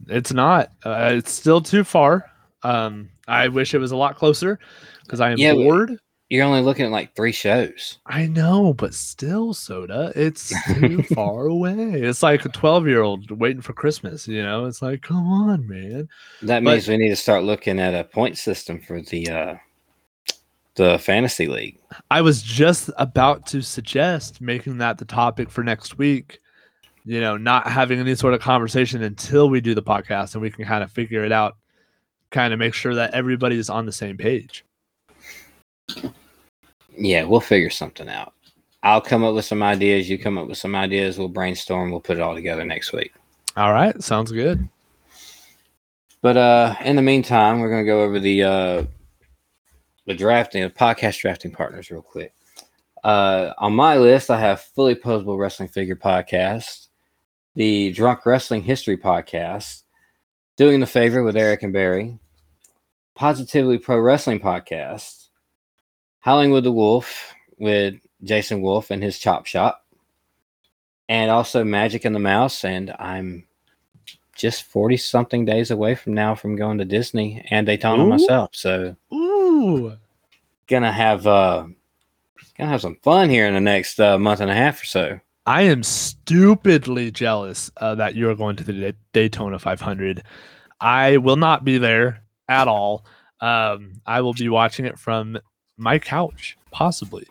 [0.08, 0.72] It's not.
[0.84, 2.30] Uh, it's still too far.
[2.64, 4.60] Um, I wish it was a lot closer
[5.03, 5.97] because I am Yeah, bored.
[6.30, 7.99] You're only looking at like three shows.
[8.05, 10.11] I know, but still, soda.
[10.13, 11.73] It's too far away.
[12.01, 14.28] It's like a twelve-year-old waiting for Christmas.
[14.28, 16.09] You know, it's like, come on, man.
[16.41, 19.55] That But- means we need to start looking at a point system for the uh
[20.75, 21.80] the fantasy league.
[22.11, 26.39] I was just about to suggest making that the topic for next week.
[27.05, 30.51] You know, not having any sort of conversation until we do the podcast and we
[30.51, 31.55] can kind of figure it out,
[32.32, 34.65] kind of make sure that everybody's on the same page.
[36.98, 38.34] Yeah, we'll figure something out.
[38.84, 40.10] I'll come up with some ideas.
[40.10, 41.18] You come up with some ideas.
[41.18, 41.92] We'll brainstorm.
[41.92, 43.14] We'll put it all together next week.
[43.56, 44.68] All right, sounds good.
[46.22, 48.84] But uh in the meantime, we're gonna go over the uh
[50.06, 52.34] the drafting the podcast drafting partners real quick.
[53.04, 56.88] Uh on my list, I have Fully Posable Wrestling Figure Podcast,
[57.56, 59.84] the Drunk Wrestling History Podcast,
[60.56, 62.20] Doing the Favor with Eric and Barry,
[63.16, 65.16] Positively Pro Wrestling Podcast,
[66.20, 69.86] Howling with the Wolf with Jason Wolf and his Chop Shop,
[71.09, 72.63] and also Magic and the Mouse.
[72.63, 73.45] And I'm
[74.36, 78.09] just 40 something days away from now from going to Disney and Daytona Ooh.
[78.09, 78.51] myself.
[78.53, 79.97] So Ooh,
[80.68, 81.65] gonna have uh
[82.57, 85.20] gonna have some fun here in the next uh, month and a half or so.
[85.45, 90.24] I am stupidly jealous uh, that you are going to the Da- Daytona 500.
[90.82, 93.05] I will not be there at all.
[93.39, 95.39] Um, I will be watching it from
[95.78, 97.25] my couch, possibly.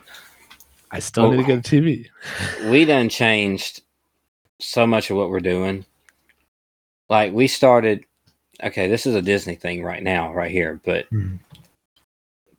[0.91, 1.31] I still oh.
[1.31, 2.07] need to get a TV.
[2.69, 3.81] we done changed
[4.59, 5.85] so much of what we're doing.
[7.09, 8.05] Like we started
[8.63, 11.35] okay, this is a Disney thing right now, right here, but hmm.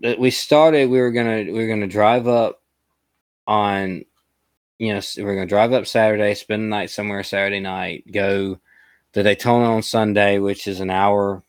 [0.00, 0.90] that we started.
[0.90, 2.60] We were gonna we were gonna drive up
[3.46, 4.04] on,
[4.78, 8.58] you know, we we're gonna drive up Saturday, spend the night somewhere Saturday night, go
[9.12, 11.42] to Daytona on Sunday, which is an hour,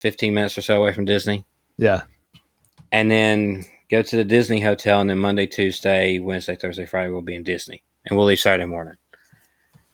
[0.00, 1.44] fifteen minutes or so away from Disney,
[1.76, 2.02] Yeah.
[2.92, 7.22] And then go to the Disney hotel, and then Monday, Tuesday, Wednesday, Thursday, Friday we'll
[7.22, 8.94] be in Disney, and we'll leave Saturday morning.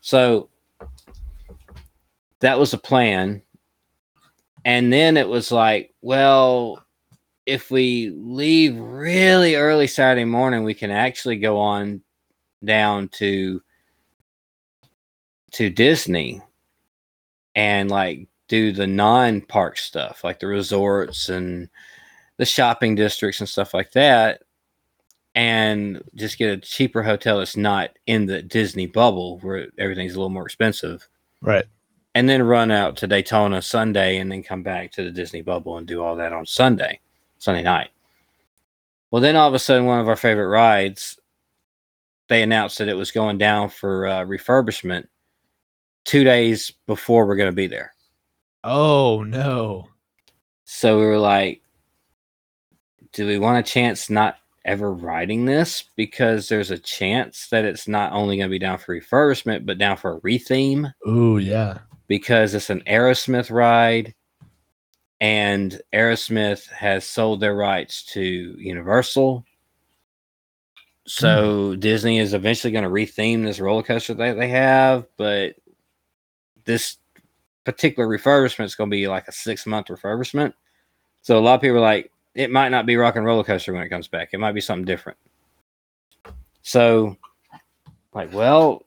[0.01, 0.49] So
[2.41, 3.43] that was the plan.
[4.65, 6.85] And then it was like, well,
[7.47, 12.03] if we leave really early Saturday morning, we can actually go on
[12.65, 13.63] down to
[15.53, 16.41] to Disney
[17.55, 21.69] and like do the non-park stuff, like the resorts and
[22.37, 24.43] the shopping districts and stuff like that
[25.35, 30.19] and just get a cheaper hotel that's not in the Disney bubble where everything's a
[30.19, 31.09] little more expensive
[31.41, 31.65] Right.
[32.15, 35.77] and then run out to Daytona Sunday and then come back to the Disney bubble
[35.79, 37.01] and do all that on Sunday,
[37.39, 37.91] Sunday night.
[39.11, 41.19] Well, then all of a sudden, one of our favorite rides,
[42.29, 45.07] they announced that it was going down for uh, refurbishment
[46.05, 47.95] two days before we're going to be there.
[48.65, 49.89] Oh no.
[50.65, 51.61] So we were like,
[53.15, 55.85] do we want a chance not ever riding this?
[55.97, 59.79] Because there's a chance that it's not only going to be down for refurbishment, but
[59.79, 60.93] down for a retheme.
[61.09, 61.79] Ooh, yeah.
[62.09, 64.15] because it's an Aerosmith ride,
[65.21, 69.45] and Aerosmith has sold their rights to Universal.
[71.07, 71.81] So hmm.
[71.81, 75.55] Disney is eventually going to retheme this roller coaster that they have, but
[76.65, 76.97] this
[77.65, 80.55] particular refurbishment is going to be like a six month refurbishment.
[81.23, 83.73] So a lot of people are like, it might not be Rock and Roller Coaster
[83.73, 84.31] when it comes back.
[84.33, 85.19] It might be something different.
[86.63, 87.17] So,
[88.13, 88.85] like, well,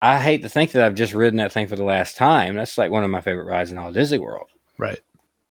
[0.00, 2.54] I hate to think that I've just ridden that thing for the last time.
[2.54, 4.48] That's like one of my favorite rides in all Disney World.
[4.78, 5.00] Right.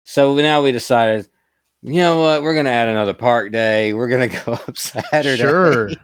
[0.05, 1.29] So now we decided,
[1.83, 2.43] you know what?
[2.43, 3.93] We're going to add another park day.
[3.93, 5.37] We're going to go up Saturday.
[5.37, 5.91] Sure.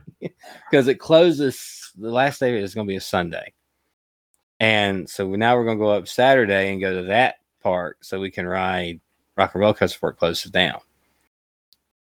[0.71, 3.53] Because it closes, the last day is going to be a Sunday.
[4.59, 8.19] And so now we're going to go up Saturday and go to that park so
[8.19, 9.01] we can ride
[9.37, 10.81] Rock and Roll before it closes down.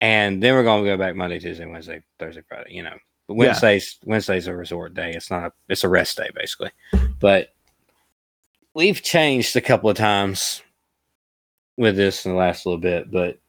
[0.02, 2.98] And then we're going to go back Monday, Tuesday, Wednesday, Thursday, Friday, you know.
[3.28, 3.40] But Yeah.
[3.48, 5.12] Wednesday's Wednesday's a resort day.
[5.12, 6.72] It's not a it's a rest day basically.
[7.20, 7.50] But
[8.74, 10.62] we've changed a couple of times
[11.78, 13.40] with this in the last little bit, but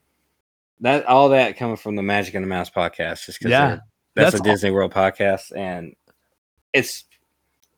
[0.81, 3.79] that all that coming from the Magic and the Mouse podcast just because Yeah.
[4.14, 5.95] that's, That's a Disney World podcast and
[6.73, 7.05] it's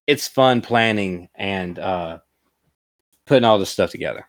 [0.06, 2.18] it's fun planning and uh
[3.26, 4.26] putting all this stuff together.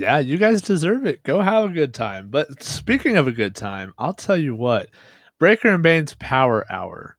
[0.00, 1.22] Yeah, you guys deserve it.
[1.24, 2.28] Go have a good time.
[2.30, 4.88] But speaking of a good time, I'll tell you what
[5.38, 7.18] Breaker and Bane's Power Hour.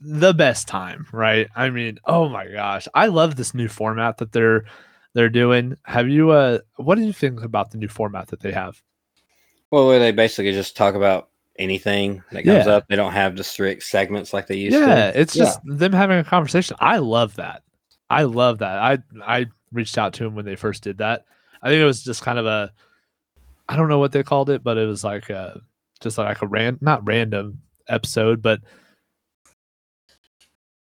[0.00, 1.48] The best time, right?
[1.56, 2.86] I mean, oh my gosh.
[2.94, 4.66] I love this new format that they're
[5.14, 5.76] they're doing.
[5.82, 8.80] Have you uh what do you think about the new format that they have?
[9.72, 12.74] Well, where they basically just talk about anything that comes Yeah.
[12.74, 12.86] up.
[12.88, 14.92] They don't have the strict segments like they used yeah, to.
[14.92, 16.76] Yeah, it's just them having a conversation.
[16.78, 17.64] I love that.
[18.08, 18.78] I love that.
[18.78, 21.24] I I reached out to him when they first did that.
[21.62, 22.72] I think it was just kind of a
[23.68, 25.60] I don't know what they called it, but it was like a
[26.00, 28.60] just like a ran not random episode, but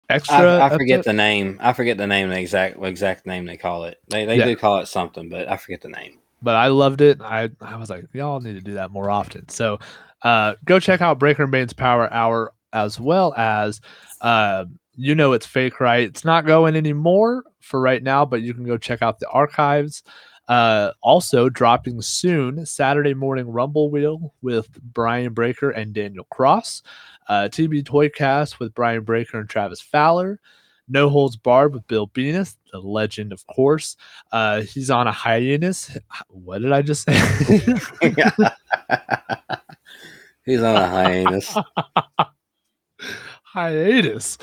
[0.09, 0.59] extra.
[0.59, 1.11] I, I forget episode?
[1.11, 1.57] the name.
[1.61, 3.99] I forget the name, the exact exact name they call it.
[4.09, 4.45] They they Yeah.
[4.45, 6.19] do call it something, but I forget the name.
[6.41, 7.21] but I loved it.
[7.21, 9.49] I I was like, y'all need to do that more often.
[9.49, 9.79] So
[10.21, 13.81] uh go check out Breaker and Bane's Power Hour as well as
[14.21, 14.65] uh
[14.95, 16.03] you know it's fake, right?
[16.07, 20.03] It's not going anymore for right now, but you can go check out the archives.
[20.47, 26.83] Uh also dropping soon Saturday morning Rumble Wheel with Brian Breaker and Daniel Cross.
[27.27, 30.39] Uh TB Toycast with Brian Breaker and Travis Fowler.
[30.87, 33.97] No Holds Barred with Bill Venus, the legend, of course.
[34.31, 35.97] Uh, he's on a hiatus.
[36.29, 37.19] What did I just say?
[40.45, 41.57] He's on a hiatus.
[43.43, 44.37] hiatus.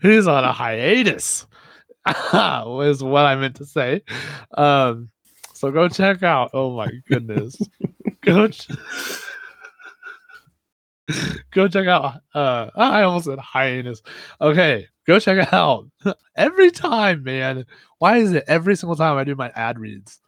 [0.00, 1.46] He's on a hiatus.
[2.32, 4.02] was what I meant to say.
[4.56, 5.10] Um,
[5.58, 6.50] so go check out.
[6.54, 7.56] Oh my goodness.
[8.22, 8.48] go.
[8.48, 8.68] Ch-
[11.52, 12.20] Go check out.
[12.34, 14.02] Uh, I almost said hyenas.
[14.40, 15.86] Okay, go check out.
[16.36, 17.64] every time, man.
[17.98, 20.20] Why is it every single time I do my ad reads?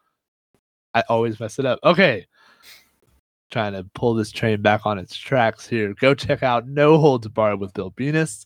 [0.94, 1.78] I always mess it up.
[1.84, 2.26] Okay,
[3.50, 5.94] trying to pull this train back on its tracks here.
[6.00, 8.44] Go check out No Holds Barred with Bill Venus.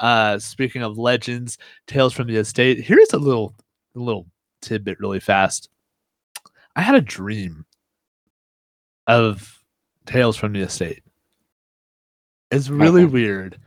[0.00, 1.56] Uh, speaking of legends,
[1.86, 2.80] Tales from the Estate.
[2.80, 3.54] Here's a little,
[3.94, 4.26] a little
[4.60, 5.70] tidbit, really fast.
[6.76, 7.64] I had a dream
[9.06, 9.60] of
[10.06, 11.02] Tales from the Estate.
[12.50, 13.08] It's really Uh-oh.
[13.08, 13.58] weird.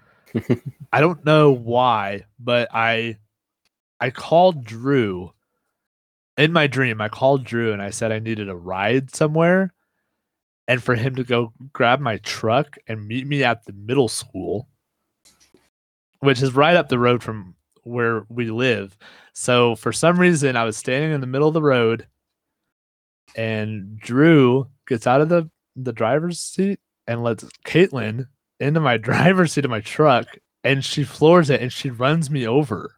[0.94, 3.18] I don't know why, but I
[4.00, 5.34] I called Drew
[6.40, 9.74] in my dream, I called Drew and I said I needed a ride somewhere
[10.70, 14.70] and for him to go grab my truck and meet me at the middle school,
[16.22, 18.98] which is right up the road from where we live.
[19.34, 22.08] So for some reason, I was standing in the middle of the road
[23.36, 28.28] and Drew gets out of the, the driver's seat and lets Caitlin
[28.60, 30.28] into my driver's seat of my truck
[30.64, 32.96] and she floors it and she runs me over.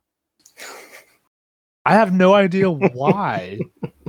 [1.85, 3.59] I have no idea why.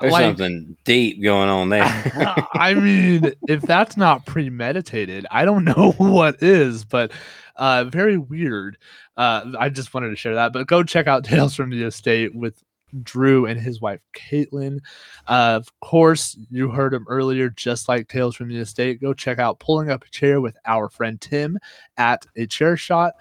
[0.00, 1.82] There's Like, something deep going on there.
[2.54, 7.12] I mean, if that's not premeditated, I don't know what is, but
[7.56, 8.78] uh very weird.
[9.18, 10.52] Uh I just wanted to share that.
[10.54, 12.62] But go check out Tales from the Estate with
[13.02, 14.78] Drew and his wife Caitlin.
[15.26, 19.00] Uh, of course, you heard him earlier, just like Tales from the Estate.
[19.00, 21.58] Go check out Pulling Up a Chair with our friend Tim
[21.96, 23.14] at a chair shot.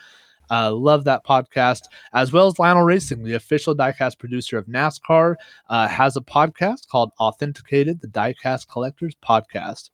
[0.52, 1.82] Uh, love that podcast,
[2.14, 5.36] as well as Lionel Racing, the official diecast producer of NASCAR,
[5.70, 9.92] uh, has a podcast called Authenticated, the Diecast Collectors Podcast.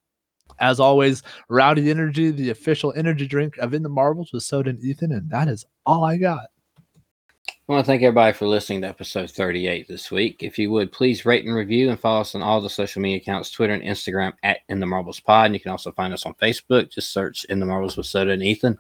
[0.60, 4.82] As always, Rowdy Energy, the official energy drink of In the Marbles with Soda and
[4.82, 6.48] Ethan, and that is all I got.
[7.68, 10.44] I want to thank everybody for listening to episode 38 this week.
[10.44, 13.18] If you would, please rate and review and follow us on all the social media
[13.18, 15.48] accounts Twitter and Instagram at In the Marbles Pod.
[15.48, 16.92] And you can also find us on Facebook.
[16.92, 18.78] Just search In the Marbles with Soda and Ethan.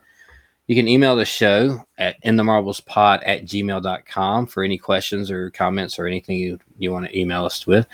[0.67, 5.31] You can email the show at in the marbles pod at gmail.com for any questions
[5.31, 7.88] or comments or anything you, you want to email us with.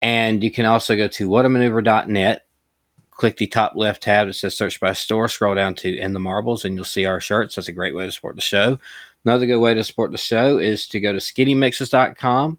[0.00, 2.46] And you can also go to whatamaneuver.net,
[3.10, 6.20] click the top left tab that says search by store, scroll down to In the
[6.20, 7.56] Marbles, and you'll see our shirts.
[7.56, 8.78] That's a great way to support the show.
[9.24, 12.58] Another good way to support the show is to go to skinnymixes.com,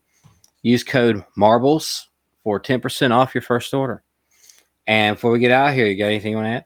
[0.63, 2.07] use code MARBLES
[2.43, 4.03] for 10% off your first order.
[4.87, 6.65] And before we get out of here, you got anything you want to add?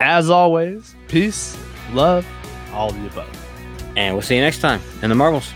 [0.00, 1.58] As always, peace,
[1.92, 2.26] love,
[2.72, 3.46] all of the above.
[3.96, 5.50] And we'll see you next time in the Marbles.